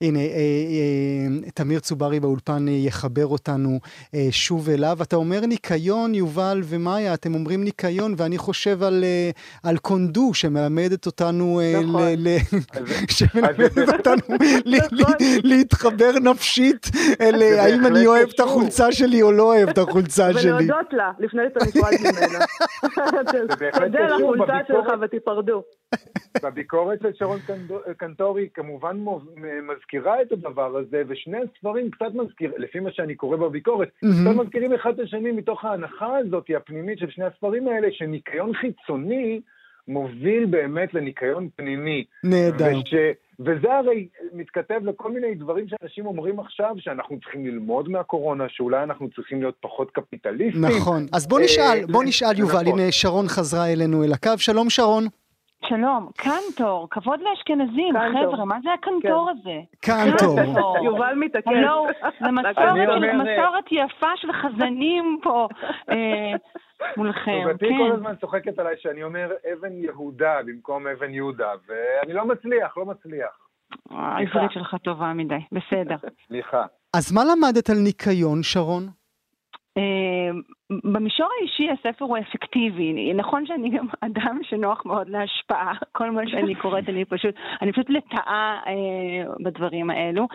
הנה, 0.00 0.18
אה, 0.18 0.24
אה, 0.26 1.50
תמיר 1.54 1.80
צוברי 1.80 2.20
באולפן 2.20 2.68
אה, 2.68 2.72
יחבר 2.72 3.26
אותנו 3.26 3.80
אה, 4.14 4.28
שוב 4.30 4.70
אליו. 4.70 4.98
אתה 5.02 5.16
אומר 5.16 5.40
ניקיון, 5.46 6.14
יובל 6.14 6.62
ומאיה, 6.64 7.14
אתם 7.14 7.34
אומרים 7.34 7.64
ניקיון, 7.64 8.14
ואני 8.16 8.38
חושב 8.38 8.82
על, 8.82 9.04
אה, 9.04 9.30
על 9.62 9.78
קונדו, 9.78 10.34
שמלמדת 10.34 11.06
אותנו, 11.06 11.60
אה, 11.60 11.80
נכון. 11.82 12.02
ל, 12.02 12.28
ל, 12.28 12.38
שמלמדת 13.16 13.88
אותנו 13.88 14.36
ל, 14.64 14.76
ל, 14.76 14.80
נכון. 14.92 15.14
להתחבר 15.42 16.12
נפשית 16.22 16.90
אל 17.20 17.42
האם 17.58 17.86
אני 17.86 18.06
אוהב 18.06 18.28
את 18.34 18.40
החולצה 18.40 18.92
שלי 18.92 19.22
או 19.22 19.32
לא 19.32 19.42
אוהב 19.42 19.68
את 19.68 19.78
החולצה 19.78 20.32
שלי. 20.32 20.52
ולהודות 20.52 20.92
לה, 20.92 21.12
לפני 21.18 21.42
שאתה 21.48 21.64
נפרד 21.64 21.92
ממנה. 22.00 22.44
תודה 23.80 24.06
לחולצה 24.06 24.58
שלך 24.68 24.92
ותיפרדו. 25.00 25.62
בביקורת 26.42 26.98
של 27.02 27.12
שרון 27.14 27.38
קנטורי 27.96 28.48
כמובן 28.54 28.96
מזכירה 29.62 30.22
את 30.22 30.32
הדבר 30.32 30.76
הזה, 30.76 31.02
ושני 31.08 31.38
הספרים 31.38 31.90
קצת 31.90 32.14
מזכיר, 32.14 32.52
לפי 32.56 32.80
מה 32.80 32.90
שאני 32.92 33.14
קורא 33.14 33.36
בביקורת, 33.36 33.88
קצת 33.98 34.36
מזכירים 34.36 34.72
אחד 34.72 34.90
את 34.90 35.00
השני 35.00 35.32
מתוך 35.32 35.64
ההנחה 35.64 36.16
הזאת 36.16 36.46
הפנימית 36.56 36.98
של 36.98 37.10
שני 37.10 37.24
הספרים 37.24 37.68
האלה, 37.68 37.88
שניקיון 37.90 38.54
חיצוני 38.54 39.40
מוביל 39.88 40.46
באמת 40.46 40.94
לניקיון 40.94 41.48
פנימי. 41.56 42.04
נהדר. 42.24 42.78
וש, 42.78 42.94
וזה 43.40 43.74
הרי 43.74 44.08
מתכתב 44.32 44.80
לכל 44.82 45.12
מיני 45.12 45.34
דברים 45.34 45.66
שאנשים 45.68 46.06
אומרים 46.06 46.40
עכשיו, 46.40 46.74
שאנחנו 46.78 47.20
צריכים 47.20 47.46
ללמוד 47.46 47.88
מהקורונה, 47.88 48.44
שאולי 48.48 48.82
אנחנו 48.82 49.10
צריכים 49.10 49.40
להיות 49.40 49.54
פחות 49.60 49.90
קפיטליסטים. 49.90 50.64
נכון. 50.64 51.06
אז 51.12 51.26
בוא 51.28 51.40
נשאל, 51.40 51.86
בוא 51.92 52.04
נשאל 52.04 52.38
יובל, 52.38 52.62
נכון. 52.62 52.78
הנה 52.78 52.92
שרון 52.92 53.28
חזרה 53.28 53.72
אלינו 53.72 54.04
אל 54.04 54.12
הקו. 54.12 54.30
שלום 54.38 54.70
שרון. 54.70 55.04
שלום, 55.68 56.10
קנטור, 56.16 56.88
כבוד 56.90 57.20
לאשכנזים, 57.20 57.94
חבר'ה, 58.12 58.44
מה 58.44 58.58
זה 58.62 58.68
הקנטור 58.72 59.28
כן. 59.32 59.38
הזה? 59.40 59.60
קנטור. 59.80 60.38
יובל 60.84 61.14
מתעקש. 61.14 61.52
זה 62.20 62.30
מסורת 62.30 63.64
יפה 63.70 64.10
של 64.16 64.32
חזנים 64.32 65.18
פה 65.22 65.48
אה, 65.90 66.32
מולכם, 66.96 67.20
כן. 67.30 67.48
זוגתי 67.52 67.66
כל 67.78 67.92
הזמן 67.92 68.16
צוחקת 68.20 68.58
עליי 68.58 68.74
שאני 68.78 69.02
אומר 69.02 69.32
אבן 69.52 69.72
יהודה 69.72 70.38
במקום 70.46 70.86
אבן 70.86 71.14
יהודה, 71.14 71.50
ואני 71.66 72.12
לא 72.12 72.26
מצליח, 72.26 72.76
לא 72.76 72.86
מצליח. 72.86 73.48
העברית 73.90 74.52
שלך 74.52 74.76
טובה 74.84 75.12
מדי, 75.12 75.34
בסדר. 75.52 75.96
סליחה. 76.26 76.64
אז 76.96 77.12
מה 77.12 77.20
למדת 77.24 77.70
על 77.70 77.76
ניקיון, 77.76 78.42
שרון? 78.42 78.88
אה, 79.76 80.30
במישור 80.84 81.28
האישי 81.38 81.68
הספר 81.70 82.04
הוא 82.04 82.18
אפקטיבי. 82.18 83.14
נכון 83.14 83.46
שאני 83.46 83.70
גם 83.70 83.86
אדם 84.06 84.38
שנוח 84.42 84.86
מאוד 84.86 85.08
להשפעה. 85.08 85.72
כל 85.92 86.10
מה 86.10 86.22
שאני 86.26 86.54
קוראת, 86.62 86.88
אני 86.88 87.04
פשוט, 87.04 87.34
אני 87.62 87.72
פשוט 87.72 87.90
לטאה 87.90 88.58
אה, 88.66 88.72
בדברים 89.44 89.90
האלו. 89.90 90.26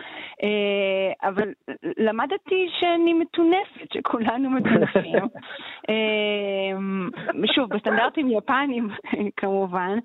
אה, 0.42 1.28
אבל 1.28 1.48
למדתי 1.96 2.68
שאני 2.80 3.12
מטונפת, 3.12 3.92
שכולנו 3.92 4.50
מטונפים. 4.50 5.24
אה, 5.88 7.46
שוב, 7.54 7.68
בסטנדרטים 7.74 8.30
יפנים 8.30 8.88
כמובן. 9.36 9.98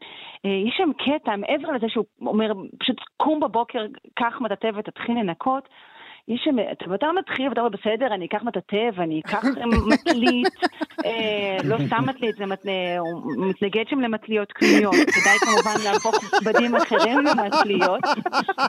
אה, 0.45 0.51
יש 0.67 0.73
שם 0.77 0.89
קטע, 0.93 1.35
מעבר 1.35 1.71
לזה 1.71 1.89
שהוא 1.89 2.05
אומר, 2.21 2.51
פשוט 2.79 2.97
קום 3.17 3.39
בבוקר, 3.39 3.85
קח 4.15 4.41
מטאטא 4.41 4.69
ותתחיל 4.75 5.15
לנקות. 5.19 5.69
יש 6.27 6.41
שם, 6.43 6.55
אתה 6.93 7.11
מתחיל 7.19 7.49
ואתה 7.49 7.61
אומר, 7.61 7.69
בסדר, 7.69 8.13
אני 8.13 8.25
אקח 8.25 8.43
מטאטא 8.43 8.89
ואני 8.95 9.21
אקח 9.25 9.43
מטלית, 9.93 10.55
אה, 11.05 11.57
לא 11.63 11.77
סתם 11.87 12.03
מטלית, 12.07 12.35
זה 12.35 12.45
מתנגד 13.37 13.83
שם 13.89 13.99
למטליות 13.99 14.51
קניות, 14.51 14.93
כדאי 14.95 15.37
כמובן 15.39 15.83
להפוך 15.83 16.15
בדים 16.45 16.75
אחרים 16.75 17.19
למטליות. 17.19 18.01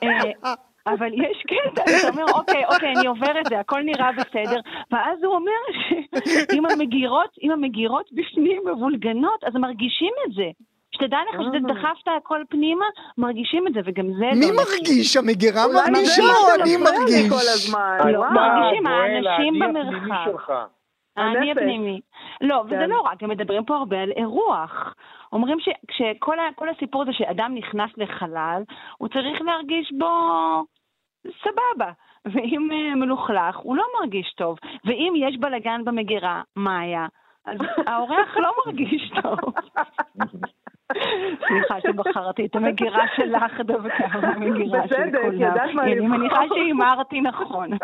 אה, 0.02 0.52
אבל 0.86 1.12
יש 1.14 1.42
קטע, 1.46 1.82
אתה 1.82 2.08
אומר, 2.08 2.24
אוקיי, 2.34 2.64
אוקיי, 2.64 2.92
אני 2.96 3.06
עובר 3.06 3.40
את 3.40 3.46
זה, 3.48 3.60
הכל 3.60 3.82
נראה 3.82 4.12
בסדר, 4.12 4.60
ואז 4.90 5.18
הוא 5.22 5.34
אומר 5.34 5.62
שאם 6.50 6.66
המגירות, 6.66 7.30
המגירות 7.52 8.10
בפנים 8.12 8.62
מבולגנות, 8.72 9.44
אז 9.44 9.54
מרגישים 9.54 10.12
את 10.26 10.32
זה. 10.32 10.50
שתדע 10.98 11.18
לך 11.28 11.40
שזה 11.40 11.56
אה. 11.56 11.74
דחפת 11.74 12.08
הכל 12.16 12.42
פנימה, 12.48 12.84
מרגישים 13.18 13.66
את 13.66 13.72
זה, 13.72 13.80
וגם 13.84 14.06
זה... 14.06 14.26
מי 14.34 14.46
לא 14.50 14.56
מרגיש? 14.56 15.16
המגירה 15.16 15.62
מרגישה 15.74 16.22
או 16.22 16.62
אני 16.62 16.76
מרגיש? 16.76 17.30
לא, 18.12 18.30
מרגישים 18.30 18.87
האנשים 18.87 19.58
במרחב. 19.58 20.66
האני 21.16 21.52
הפנימי. 21.52 22.00
לא, 22.40 22.62
וזה 22.66 22.74
כן. 22.74 22.90
לא 22.90 23.00
רק, 23.00 23.22
הם 23.22 23.30
מדברים 23.30 23.64
פה 23.64 23.76
הרבה 23.76 24.00
על 24.00 24.11
אירוח. 24.16 24.94
אומרים 25.32 25.58
שכל 25.90 26.68
הסיפור 26.76 27.02
הזה 27.02 27.12
שאדם 27.12 27.54
נכנס 27.54 27.90
לחלל, 27.96 28.62
הוא 28.98 29.08
צריך 29.08 29.40
להרגיש 29.40 29.92
בו 29.98 30.08
סבבה. 31.42 31.92
ואם 32.24 32.68
אה, 32.72 32.94
מלוכלך, 32.94 33.56
הוא 33.56 33.76
לא 33.76 33.84
מרגיש 34.00 34.34
טוב. 34.37 34.58
ואם 34.84 35.12
יש 35.16 35.37
בלגן 35.40 35.84
במגירה, 35.84 36.42
מה 36.56 36.78
היה? 36.78 37.06
אז 37.46 37.58
האורח 37.88 38.37
לא 38.37 38.52
מרגיש 38.66 39.12
טוב. 39.22 39.38
שבחרתי 42.04 42.46
את 42.46 42.56
המגירה 42.56 43.04
שלך 43.16 43.61
דווקא, 43.61 44.04
המגירה 44.12 44.88
של 44.88 45.11
כולם. 45.22 45.42
לבחור. 45.42 45.82
אני 45.82 46.00
מניחה 46.00 46.42
שהימרתי 46.54 47.20
נכון. 47.20 47.70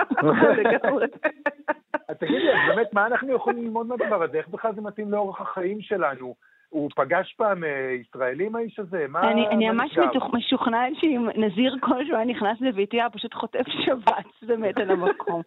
תגידי, 2.18 2.48
באמת, 2.68 2.92
מה 2.92 3.07
אנחנו 3.07 3.33
יכולים 3.33 3.64
ללמוד 3.64 3.87
מהדבר 3.87 4.22
הזה? 4.22 4.38
איך 4.38 4.48
בכלל 4.48 4.74
זה 4.74 4.81
מתאים 4.81 5.11
לאורח 5.12 5.40
החיים 5.40 5.81
שלנו? 5.81 6.35
הוא 6.74 6.90
פגש 6.96 7.35
פעם 7.37 7.64
אה, 7.64 7.96
ישראלים 8.00 8.57
האיש 8.57 8.79
הזה? 8.79 9.07
מה... 9.09 9.31
אני, 9.31 9.48
אני 9.48 9.70
ממש 9.70 9.98
משוכנעת 10.33 10.92
שאם 11.00 11.29
נזיר 11.37 11.77
כלשהו 11.81 12.16
היה 12.16 12.24
נכנס 12.24 12.61
לביתי, 12.61 12.96
היה 12.96 13.11
פשוט 13.11 13.35
חוטף 13.35 13.68
שבץ 13.68 14.42
באמת 14.42 14.79
על 14.79 14.90
המקום. 14.90 15.42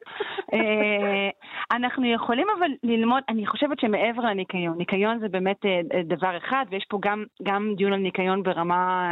אה, 1.72 1.76
אנחנו 1.76 2.06
יכולים 2.06 2.48
אבל 2.60 2.72
ללמוד, 2.84 3.24
אני 3.30 3.46
חושבת 3.46 3.80
שמעבר 3.80 4.22
לניקיון, 4.22 4.78
ניקיון 4.78 5.20
זה 5.20 5.30
באמת 5.30 5.66
אה, 5.66 5.82
דבר 6.04 6.38
אחד, 6.38 6.66
ויש 6.70 6.86
פה 6.90 6.98
גם, 7.02 7.24
גם 7.44 7.74
דיון 7.78 7.94
על 7.94 8.00
ניקיון 8.00 8.44
ברמה 8.44 9.12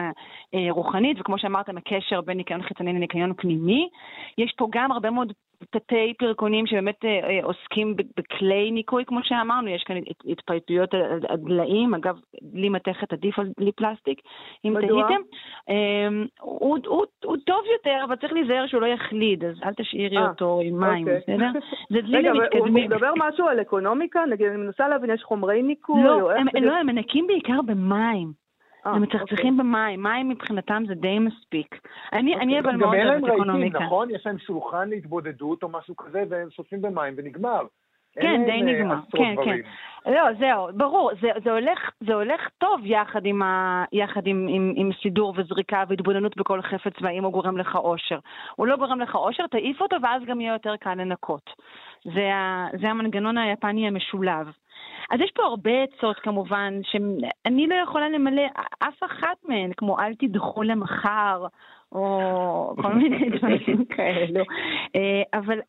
רוחנית, 0.69 1.19
וכמו 1.19 1.39
שאמרת, 1.39 1.69
הקשר 1.69 2.21
בין 2.21 2.37
ניקיון 2.37 2.63
חיצוני 2.63 2.93
לניקיון 2.93 3.33
פנימי. 3.33 3.89
יש 4.37 4.53
פה 4.57 4.67
גם 4.71 4.91
הרבה 4.91 5.09
מאוד 5.09 5.33
תתי 5.69 6.13
פרקונים 6.17 6.67
שבאמת 6.67 7.05
אה, 7.05 7.09
אה, 7.09 7.39
עוסקים 7.43 7.95
בכלי 8.17 8.71
ניקוי, 8.71 9.05
כמו 9.05 9.19
שאמרנו, 9.23 9.69
יש 9.69 9.83
כאן 9.83 9.95
התפייטויות 10.25 10.93
על 10.93 11.19
הדליים, 11.29 11.93
אגב, 11.93 12.19
דלי 12.41 12.69
מתכת 12.69 13.13
עדיף 13.13 13.39
על 13.39 13.47
דלי 13.59 13.71
פלסטיק, 13.71 14.21
אם 14.65 14.73
תהיתם. 14.79 15.21
אמ, 15.69 16.25
הוא, 16.41 16.77
טוב 17.45 17.63
יותר, 17.73 18.03
אבל 18.05 18.15
צריך 18.15 18.33
להיזהר 18.33 18.67
שהוא 18.67 18.81
לא 18.81 18.87
יחליד, 18.87 19.45
אז 19.45 19.55
אל 19.63 19.73
תשאירי 19.73 20.17
אה, 20.17 20.29
אותו 20.29 20.59
עם 20.63 20.79
מים, 20.79 21.07
אוקיי. 21.07 21.35
בסדר? 21.35 21.59
זה 21.93 22.01
דלי 22.01 22.17
רגע, 22.17 22.31
אבל 22.31 22.39
הוא 22.39 22.45
למתקדמים. 22.45 22.89
מדבר 22.91 23.13
משהו 23.17 23.47
על 23.47 23.61
אקונומיקה? 23.61 24.25
נגיד, 24.25 24.47
אני 24.47 24.57
מנסה 24.57 24.87
להבין, 24.87 25.09
יש 25.09 25.23
חומרי 25.23 25.61
ניקוי? 25.61 26.03
לא, 26.03 26.21
או 26.21 26.31
איך? 26.31 26.47
לא, 26.61 26.73
הם 26.73 26.87
מנקים 26.87 27.27
בעיקר 27.27 27.61
במים. 27.65 28.44
אה, 28.85 28.91
הם 28.91 29.03
אוקיי. 29.03 29.19
מצחצחים 29.19 29.57
במים, 29.57 30.03
מים 30.03 30.29
מבחינתם 30.29 30.83
זה 30.87 30.95
די 30.95 31.19
מספיק. 31.19 31.87
אני, 32.13 32.35
אני 32.35 32.59
אבל 32.59 32.71
גם 32.71 32.79
מאוד 32.79 32.93
אין 32.93 33.07
להם 33.07 33.23
אוהבת 33.23 33.29
רהיטים, 33.29 33.43
אקונומיקה. 33.43 33.79
נכון? 33.79 34.09
יש 34.09 34.25
להם 34.25 34.37
שולחן 34.37 34.89
להתבודדות 34.89 35.63
או 35.63 35.69
משהו 35.69 35.95
כזה, 35.95 36.23
והם 36.29 36.49
שוטפים 36.51 36.81
במים 36.81 37.13
ונגמר. 37.17 37.65
כן, 38.21 38.45
די 38.45 38.51
אה, 38.51 38.61
נגמר. 38.61 38.95
כן, 39.11 39.35
כן. 39.45 39.57
לא, 40.05 40.33
זהו, 40.39 40.67
ברור, 40.73 41.11
זה, 41.21 41.27
זה, 41.43 41.51
הולך, 41.51 41.89
זה 41.99 42.13
הולך 42.13 42.49
טוב 42.57 42.79
יחד, 42.83 43.25
עם, 43.25 43.41
ה, 43.41 43.83
יחד 43.91 44.27
עם, 44.27 44.47
עם, 44.49 44.73
עם 44.75 44.89
סידור 45.01 45.33
וזריקה 45.37 45.83
והתבוננות 45.89 46.37
בכל 46.37 46.61
חפץ 46.61 46.93
והאם 47.01 47.23
הוא 47.23 47.31
גורם 47.31 47.57
לך 47.57 47.75
אושר. 47.75 48.19
הוא 48.55 48.67
לא 48.67 48.77
גורם 48.77 48.99
לך 48.99 49.15
אושר, 49.15 49.47
תעיף 49.47 49.81
אותו 49.81 49.95
ואז 50.03 50.21
גם 50.25 50.41
יהיה 50.41 50.53
יותר 50.53 50.75
קל 50.75 50.93
לנקות. 50.93 51.49
זה, 52.03 52.33
ה, 52.33 52.67
זה 52.81 52.89
המנגנון 52.89 53.37
היפני 53.37 53.87
המשולב. 53.87 54.51
אז 55.11 55.19
יש 55.21 55.31
פה 55.35 55.43
הרבה 55.43 55.71
עצות 55.83 56.19
כמובן, 56.19 56.79
שאני 56.83 57.67
לא 57.67 57.75
יכולה 57.75 58.09
למלא 58.09 58.41
אף 58.79 59.03
אחת 59.03 59.37
מהן, 59.43 59.71
כמו 59.77 59.99
אל 59.99 60.15
תדחו 60.15 60.63
למחר, 60.63 61.45
או 61.91 62.75
כל 62.81 62.93
מיני 62.99 63.29
דברים 63.29 63.85
כאלו. 63.85 64.43
אה, 64.95 65.21
אבל 65.33 65.59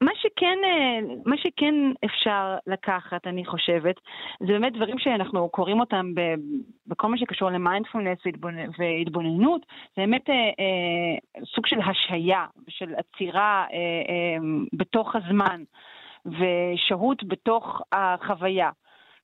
מה 0.00 0.10
שכן, 0.14 0.58
אה, 0.64 1.14
מה 1.26 1.36
שכן 1.36 1.74
אפשר 2.04 2.56
לקחת, 2.66 3.26
אני 3.26 3.44
חושבת, 3.44 3.96
זה 4.40 4.46
באמת 4.46 4.72
דברים 4.72 4.98
שאנחנו 4.98 5.48
קוראים 5.48 5.80
אותם 5.80 6.12
בכל 6.86 7.08
מה 7.08 7.18
שקשור 7.18 7.50
למיינדפולנס 7.50 8.18
והתבונ- 8.26 8.74
והתבוננות, 8.78 9.60
זה 9.96 10.02
באמת 10.02 10.30
אה, 10.30 10.34
אה, 10.34 11.44
סוג 11.54 11.66
של 11.66 11.80
השהיה, 11.80 12.44
של 12.68 12.94
עצירה 12.94 13.64
אה, 13.72 13.76
אה, 14.08 14.36
בתוך 14.72 15.16
הזמן. 15.16 15.62
ושהות 16.26 17.24
בתוך 17.24 17.82
החוויה. 17.92 18.70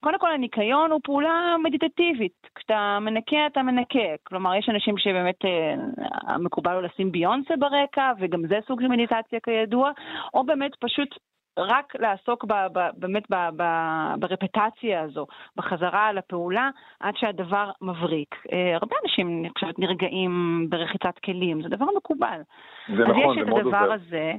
קודם 0.01 0.19
כל 0.19 0.33
הניקיון 0.33 0.91
הוא 0.91 1.01
פעולה 1.05 1.57
מדיטטיבית, 1.63 2.49
כשאתה 2.55 2.99
מנקה 3.01 3.47
אתה 3.47 3.63
מנקה, 3.63 4.09
כלומר 4.25 4.55
יש 4.55 4.69
אנשים 4.69 4.99
שבאמת 4.99 5.45
אה, 5.45 6.39
מקובל 6.39 6.73
לו 6.73 6.81
לשים 6.81 7.13
ביונסה 7.13 7.57
ברקע 7.57 8.13
וגם 8.21 8.47
זה 8.47 8.59
סוג 8.67 8.81
של 8.81 8.89
מדיטציה 8.89 9.41
כידוע, 9.41 9.91
או 10.35 10.45
באמת 10.45 10.75
פשוט 10.81 11.19
רק 11.59 11.97
לעסוק 11.99 12.45
ב, 12.45 12.53
ב, 12.73 12.89
באמת 12.97 13.23
ב, 13.31 13.35
ב, 13.57 13.65
ברפטציה 14.19 15.03
הזו, 15.03 15.27
בחזרה 15.57 16.07
על 16.07 16.19
הפעולה, 16.19 16.71
עד 17.01 17.15
שהדבר 17.17 17.71
מבריק. 17.83 18.35
אה, 18.53 18.77
הרבה 18.77 18.97
אנשים, 19.05 19.41
אני 19.41 19.51
חושבת, 19.51 19.79
נרגעים 19.79 20.67
ברחיצת 20.69 21.19
כלים, 21.25 21.63
זה 21.63 21.69
דבר 21.69 21.87
מקובל. 21.97 22.41
זה 22.89 23.05
נכון, 23.05 23.31
אז 23.31 23.35
זה 23.35 23.41
יש 23.41 23.49
מאוד 23.49 23.59
את 23.59 23.67
הדבר 23.67 23.79
עוזר. 23.79 23.93
הזה, 23.93 24.33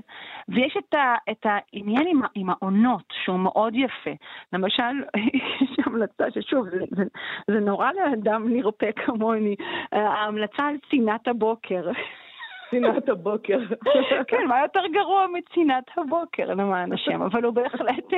ויש 0.50 0.78
את, 0.78 0.94
ה, 0.94 1.16
את 1.32 1.46
העניין 1.46 2.08
עם, 2.08 2.22
עם 2.36 2.50
העונות, 2.50 3.14
שהוא 3.24 3.40
מאוד 3.40 3.76
יפה. 3.76 4.12
למשל, 4.54 5.04
יש 5.62 5.78
המלצה 5.86 6.32
ששוב, 6.32 6.70
זה, 6.70 6.78
זה, 6.92 7.04
זה 7.48 7.60
נורא 7.60 7.92
לאדם 7.92 8.54
נרפה 8.54 8.92
כמוני, 8.92 9.56
ההמלצה 9.92 10.68
על 10.68 10.76
צנעת 10.92 11.28
הבוקר. 11.28 11.92
צנעת 12.72 13.10
הבוקר. 13.10 13.60
כן, 14.28 14.46
מה 14.48 14.62
יותר 14.62 14.82
גרוע 14.94 15.26
מצנעת 15.34 15.92
הבוקר, 15.98 16.46
למען 16.46 16.94
השם, 16.94 17.22
אבל 17.22 17.44
הוא 17.44 17.54
בהחלט... 17.54 18.14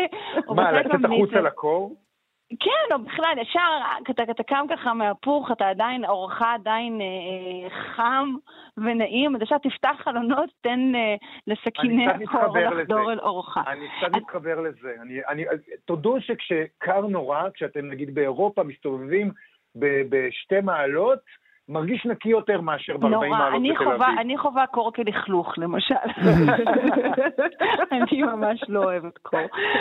מה, 0.47 0.71
לצאת 0.71 1.05
החוצה 1.05 1.41
לקור? 1.41 1.95
כן, 2.59 2.93
או 2.93 2.99
בכלל, 2.99 3.33
ישר, 3.41 3.59
אתה, 4.11 4.23
אתה 4.31 4.43
קם 4.43 4.65
ככה 4.69 4.93
מהפוך, 4.93 5.51
אתה 5.51 5.69
עדיין, 5.69 6.05
אורך 6.05 6.41
עדיין 6.41 7.01
אה, 7.01 7.05
אה, 7.05 7.69
חם 7.95 8.33
ונעים, 8.77 9.35
אז 9.35 9.41
ישר 9.41 9.57
תפתח 9.57 9.95
חלונות, 10.03 10.49
תן 10.61 10.95
אה, 10.95 11.15
לסכיני 11.47 12.09
אני 12.09 12.23
הקור. 12.23 12.57
לחדור 12.57 13.11
אל 13.11 13.19
אורך. 13.19 13.57
אני 13.67 13.87
קצת 13.97 14.15
מתחבר 14.15 14.59
לזה. 14.61 14.95
אני, 15.01 15.19
אני, 15.29 15.45
תודו 15.85 16.21
שכשקר 16.21 17.01
נורא, 17.01 17.49
כשאתם 17.53 17.85
נגיד 17.85 18.15
באירופה 18.15 18.63
מסתובבים 18.63 19.31
בשתי 20.09 20.61
מעלות, 20.63 21.19
מרגיש 21.69 22.05
נקי 22.05 22.29
יותר 22.29 22.61
מאשר 22.61 22.97
ב-40 22.97 23.07
נורא, 23.07 23.27
מעלות 23.27 23.61
בתל 23.63 23.87
אביב. 23.87 24.17
אני 24.19 24.37
חווה 24.37 24.67
קור 24.67 24.93
כלכלוך, 24.93 25.57
למשל. 25.57 25.95
אני 27.91 28.21
ממש 28.21 28.63
לא 28.67 28.83
אוהבת 28.83 29.17
קור. 29.17 29.39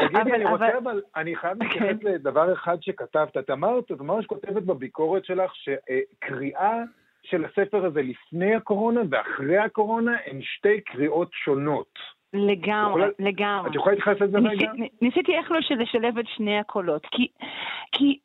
תגידי, 0.08 0.32
אני 0.32 0.44
רוצה 0.44 0.78
אבל, 0.78 1.00
אני 1.16 1.36
חייב 1.36 1.62
להתייחס 1.62 2.02
לדבר 2.02 2.52
אחד 2.52 2.82
שכתבת. 2.82 3.36
את 3.36 3.50
אמרת, 3.50 3.92
את 3.92 4.00
ממש 4.00 4.26
כותבת 4.26 4.62
בביקורת 4.62 5.24
שלך 5.24 5.52
שקריאה 5.54 6.82
של 7.22 7.44
הספר 7.44 7.84
הזה 7.84 8.02
לפני 8.02 8.54
הקורונה 8.54 9.00
ואחרי 9.10 9.58
הקורונה 9.58 10.12
הן 10.26 10.38
שתי 10.42 10.80
קריאות 10.80 11.28
שונות. 11.32 11.98
לגמרי, 12.32 13.02
לגמרי. 13.18 13.70
את 13.70 13.74
יכולה 13.74 13.94
להתייחס 13.94 14.20
לזה 14.20 14.38
רגע? 14.38 14.72
ניסיתי 15.02 15.34
איך 15.36 15.50
לא 15.50 15.58
לשלב 15.58 16.18
את 16.18 16.24
שני 16.28 16.58
הקולות, 16.58 17.06
כי, 17.10 17.28
כי 17.92 18.18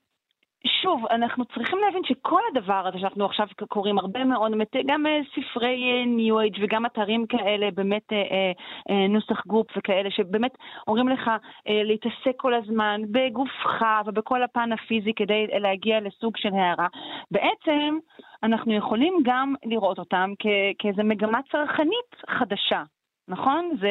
שוב, 0.82 1.06
אנחנו 1.12 1.46
צריכים 1.46 1.80
להבין 1.80 2.02
שכל 2.04 2.42
הדבר 2.52 2.88
הזה 2.88 3.00
שאנחנו 3.00 3.26
עכשיו 3.26 3.48
קוראים 3.68 4.00
הרבה 4.00 4.24
מאוד, 4.24 4.52
גם 4.86 5.06
אה, 5.06 5.20
ספרי 5.36 6.06
ניו 6.06 6.40
אייג' 6.40 6.58
וגם 6.62 6.86
אתרים 6.86 7.26
כאלה, 7.26 7.72
באמת 7.72 8.14
אה, 8.14 8.18
אה, 8.18 8.52
אה, 8.90 9.08
נוסח 9.08 9.46
גוף 9.46 9.68
וכאלה, 9.78 10.12
שבאמת 10.12 10.52
אומרים 10.88 11.10
לך 11.10 11.28
אה, 11.68 11.84
להתעסק 11.84 12.38
כל 12.38 12.54
הזמן 12.54 13.02
בגופך 13.12 13.86
ובכל 14.06 14.44
הפן 14.44 14.72
הפיזי 14.72 15.14
כדי 15.14 15.48
להגיע 15.60 16.00
לסוג 16.00 16.38
של 16.38 16.54
הערה. 16.54 16.88
בעצם 17.32 17.98
אנחנו 18.44 18.74
יכולים 18.74 19.14
גם 19.24 19.54
לראות 19.66 20.00
אותם 20.00 20.34
כ- 20.40 20.76
כאיזו 20.80 21.04
מגמה 21.04 21.40
צרכנית 21.52 22.16
חדשה. 22.30 22.84
נכון? 23.28 23.70
זה, 23.80 23.90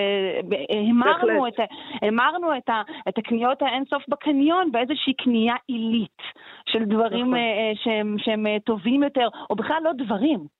המרנו. 0.70 1.48
את, 1.48 1.54
המרנו 2.02 2.56
את, 2.56 2.68
ה, 2.68 2.82
את 3.08 3.18
הקניות 3.18 3.62
האינסוף 3.62 4.02
בקניון 4.08 4.72
באיזושהי 4.72 5.14
קנייה 5.14 5.54
עילית 5.68 6.22
של 6.68 6.84
דברים 6.84 7.26
נכון. 7.26 7.34
אה, 7.34 7.40
אה, 7.40 7.72
שהם, 7.74 8.16
שהם 8.18 8.46
אה, 8.46 8.56
טובים 8.64 9.02
יותר, 9.02 9.28
או 9.50 9.56
בכלל 9.56 9.80
לא 9.82 9.92
דברים. 9.92 10.56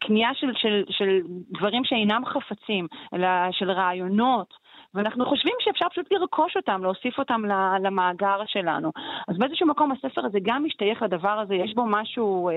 קנייה 0.00 0.30
של, 0.34 0.46
של, 0.54 0.84
של 0.88 1.20
דברים 1.58 1.84
שאינם 1.84 2.22
חפצים, 2.26 2.86
אלא 3.14 3.28
של 3.50 3.70
רעיונות. 3.70 4.54
ואנחנו 4.94 5.26
חושבים 5.26 5.54
שאפשר 5.60 5.88
פשוט 5.88 6.12
לרכוש 6.12 6.56
אותם, 6.56 6.82
להוסיף 6.82 7.18
אותם 7.18 7.42
למאגר 7.82 8.42
שלנו. 8.46 8.92
אז 9.28 9.38
באיזשהו 9.38 9.66
מקום 9.66 9.92
הספר 9.92 10.26
הזה 10.26 10.38
גם 10.42 10.64
משתייך 10.64 11.02
לדבר 11.02 11.38
הזה, 11.40 11.54
יש 11.54 11.74
בו 11.74 11.86
משהו 11.86 12.48
אה, 12.48 12.54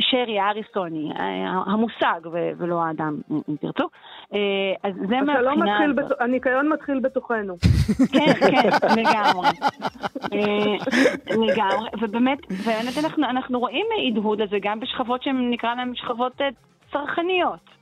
שרי 0.00 0.40
אריסוני, 0.40 1.10
אה, 1.18 1.48
המושג 1.66 2.20
ולא 2.58 2.82
האדם, 2.84 3.16
אם 3.30 3.56
תרצו. 3.60 3.88
אה, 4.34 4.38
אז 4.82 4.94
זה 5.08 5.16
השלום 5.18 5.58
מהבחינה 5.58 6.02
הזאת. 6.04 6.20
הניקיון 6.20 6.68
מתחיל 6.68 7.00
בתוכנו. 7.00 7.56
כן, 8.12 8.34
כן, 8.34 8.68
לגמרי. 8.96 9.48
אה, 10.32 10.74
לגמרי, 11.36 11.88
ובאמת, 12.00 12.38
ובאמת 12.50 13.04
אנחנו, 13.04 13.24
אנחנו 13.24 13.60
רואים 13.60 13.86
הדהוד 14.08 14.42
לזה 14.42 14.56
גם 14.62 14.80
בשכבות 14.80 15.22
שהן 15.22 15.50
נקרא 15.50 15.74
להן 15.74 15.94
שכבות 15.94 16.40
צרכניות. 16.92 17.78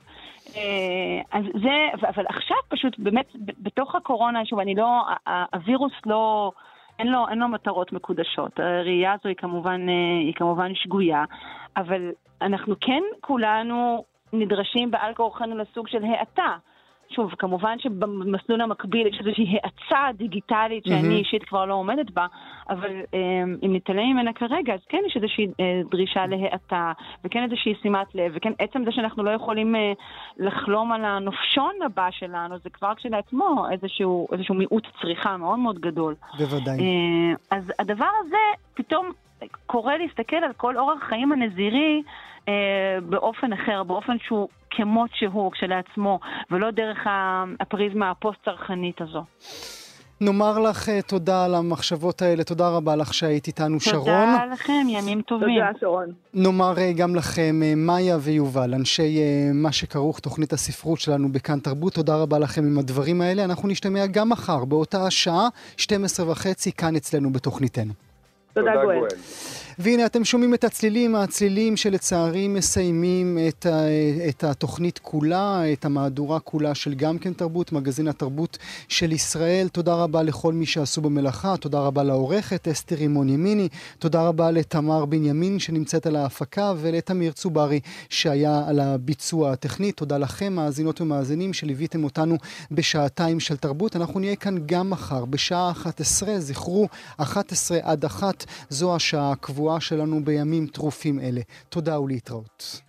אז 1.31 1.43
זה, 1.63 2.07
אבל 2.07 2.25
עכשיו 2.29 2.57
פשוט 2.67 2.99
באמת 2.99 3.25
בתוך 3.35 3.95
הקורונה, 3.95 4.45
שוב, 4.45 4.59
אני 4.59 4.75
לא, 4.75 5.01
הווירוס 5.53 5.91
לא, 6.05 6.51
אין 6.99 7.07
לו, 7.07 7.27
אין 7.29 7.39
לו 7.39 7.47
מטרות 7.47 7.93
מקודשות. 7.93 8.59
הראייה 8.59 9.13
הזו 9.13 9.29
היא 9.29 9.35
כמובן, 9.35 9.89
אה, 9.89 10.19
היא 10.19 10.33
כמובן 10.33 10.75
שגויה, 10.75 11.23
אבל 11.77 12.11
אנחנו 12.41 12.75
כן 12.81 13.03
כולנו 13.21 14.03
נדרשים 14.33 14.91
בעל 14.91 15.13
כורחנו 15.13 15.57
לסוג 15.57 15.87
של 15.87 16.03
האטה. 16.03 16.57
שוב, 17.09 17.31
כמובן 17.39 17.79
שבמסלול 17.79 18.61
המקביל 18.61 19.07
יש 19.07 19.19
איזושהי 19.19 19.57
האצה 19.63 20.17
דיגיטלית 20.17 20.83
שאני 20.83 21.01
מהמם. 21.01 21.11
אישית 21.11 21.43
כבר 21.43 21.65
לא 21.65 21.73
עומדת 21.73 22.11
בה, 22.11 22.25
אבל 22.69 22.91
אה, 23.13 23.43
אם 23.65 23.75
נתעלם 23.75 24.09
ממנה 24.13 24.33
כרגע, 24.33 24.73
אז 24.73 24.79
כן 24.89 24.97
יש 25.07 25.15
איזושהי 25.15 25.47
אה, 25.59 25.81
דרישה 25.91 26.25
להאטה, 26.25 26.91
וכן 27.23 27.43
איזושהי 27.43 27.73
שימת 27.81 28.15
לב, 28.15 28.31
וכן 28.35 28.51
עצם 28.59 28.83
זה 28.85 28.91
שאנחנו 28.91 29.23
לא 29.23 29.29
יכולים 29.29 29.75
אה, 29.75 29.93
לחלום 30.37 30.91
על 30.91 31.05
הנופשון 31.05 31.73
הבא 31.85 32.07
שלנו, 32.11 32.55
זה 32.63 32.69
כבר 32.69 32.95
כשלעצמו 32.95 33.65
איזשהו, 33.71 34.27
איזשהו 34.31 34.55
מיעוט 34.55 34.87
צריכה 35.01 35.37
מאוד 35.37 35.59
מאוד 35.59 35.79
גדול. 35.79 36.15
בוודאי. 36.37 36.79
אה, 36.79 37.57
אז 37.57 37.71
הדבר 37.79 38.09
הזה 38.25 38.37
פתאום 38.73 39.11
קורא 39.65 39.93
להסתכל 39.93 40.35
על 40.35 40.53
כל 40.57 40.77
אורח 40.77 41.03
חיים 41.09 41.31
הנזירי 41.31 42.03
אה, 42.47 42.53
באופן 43.09 43.53
אחר, 43.53 43.83
באופן 43.83 44.17
שהוא 44.27 44.47
כמות 44.69 45.09
שהוא 45.13 45.51
כשלעצמו, 45.51 46.19
ולא 46.51 46.71
דרך 46.71 46.97
הפריזמה 47.59 48.11
הפוסט-צרכנית 48.11 49.01
הזו. 49.01 49.23
נאמר 50.21 50.59
לך 50.59 50.89
uh, 50.89 51.01
תודה 51.07 51.45
על 51.45 51.55
המחשבות 51.55 52.21
האלה, 52.21 52.43
תודה 52.43 52.69
רבה 52.69 52.95
לך 52.95 53.13
שהיית 53.13 53.47
איתנו, 53.47 53.77
תודה 53.79 53.91
שרון. 53.91 54.05
תודה 54.05 54.45
לכם, 54.53 54.87
ימים 54.89 55.21
טובים. 55.21 55.49
תודה, 55.49 55.79
שרון. 55.79 56.11
נאמר 56.33 56.73
uh, 56.75 56.97
גם 56.97 57.15
לכם, 57.15 57.61
uh, 57.61 57.75
מאיה 57.75 58.17
ויובל, 58.21 58.73
אנשי 58.73 59.19
מה 59.53 59.71
שכרוך 59.71 60.19
תוכנית 60.19 60.53
הספרות 60.53 60.99
שלנו 60.99 61.31
בכאן 61.31 61.59
תרבות, 61.59 61.93
תודה 61.93 62.15
רבה 62.15 62.39
לכם 62.39 62.61
עם 62.63 62.79
הדברים 62.79 63.21
האלה. 63.21 63.43
אנחנו 63.43 63.67
נשתמע 63.67 64.05
גם 64.05 64.29
מחר, 64.29 64.65
באותה 64.65 65.07
השעה, 65.07 65.47
12 65.77 66.31
וחצי, 66.31 66.71
כאן 66.71 66.95
אצלנו 66.95 67.33
בתוכניתנו. 67.33 68.06
תודה, 68.59 68.83
גואל. 68.83 69.07
והנה 69.79 70.05
אתם 70.05 70.25
שומעים 70.25 70.53
את 70.53 70.63
הצלילים, 70.63 71.15
הצלילים 71.15 71.77
שלצערי 71.77 72.47
מסיימים 72.47 73.37
את, 73.47 73.65
ה, 73.65 73.79
את 74.29 74.43
התוכנית 74.43 74.99
כולה, 74.99 75.73
את 75.73 75.85
המהדורה 75.85 76.39
כולה 76.39 76.75
של 76.75 76.93
גם 76.93 77.17
כן 77.17 77.33
תרבות, 77.33 77.71
מגזין 77.71 78.07
התרבות 78.07 78.57
של 78.87 79.11
ישראל. 79.11 79.67
תודה 79.67 79.93
רבה 79.93 80.23
לכל 80.23 80.53
מי 80.53 80.65
שעשו 80.65 81.01
במלאכה, 81.01 81.57
תודה 81.57 81.79
רבה 81.79 82.03
לעורכת 82.03 82.67
אסתר 82.67 82.95
רימון 82.95 83.29
ימיני, 83.29 83.67
תודה 83.99 84.27
רבה 84.27 84.51
לתמר 84.51 85.05
בנימין 85.05 85.59
שנמצאת 85.59 86.05
על 86.05 86.15
ההפקה 86.15 86.73
ולתמיר 86.77 87.31
צוברי 87.31 87.79
שהיה 88.09 88.63
על 88.67 88.79
הביצוע 88.79 89.51
הטכני. 89.51 89.91
תודה 89.91 90.17
לכם, 90.17 90.53
מאזינות 90.53 91.01
ומאזינים, 91.01 91.53
שליוויתם 91.53 92.03
אותנו 92.03 92.37
בשעתיים 92.71 93.39
של 93.39 93.57
תרבות. 93.57 93.95
אנחנו 93.95 94.19
נהיה 94.19 94.35
כאן 94.35 94.55
גם 94.65 94.89
מחר 94.89 95.25
בשעה 95.25 95.71
11, 95.71 96.39
זכרו, 96.39 96.87
11 97.17 97.77
עד 97.81 98.05
1, 98.05 98.45
זו 98.69 98.95
השעה 98.95 99.31
הקבועה. 99.31 99.77
שלנו 99.79 100.25
בימים 100.25 100.67
טרופים 100.67 101.19
אלה. 101.19 101.41
תודה 101.69 101.99
ולהתראות. 101.99 102.81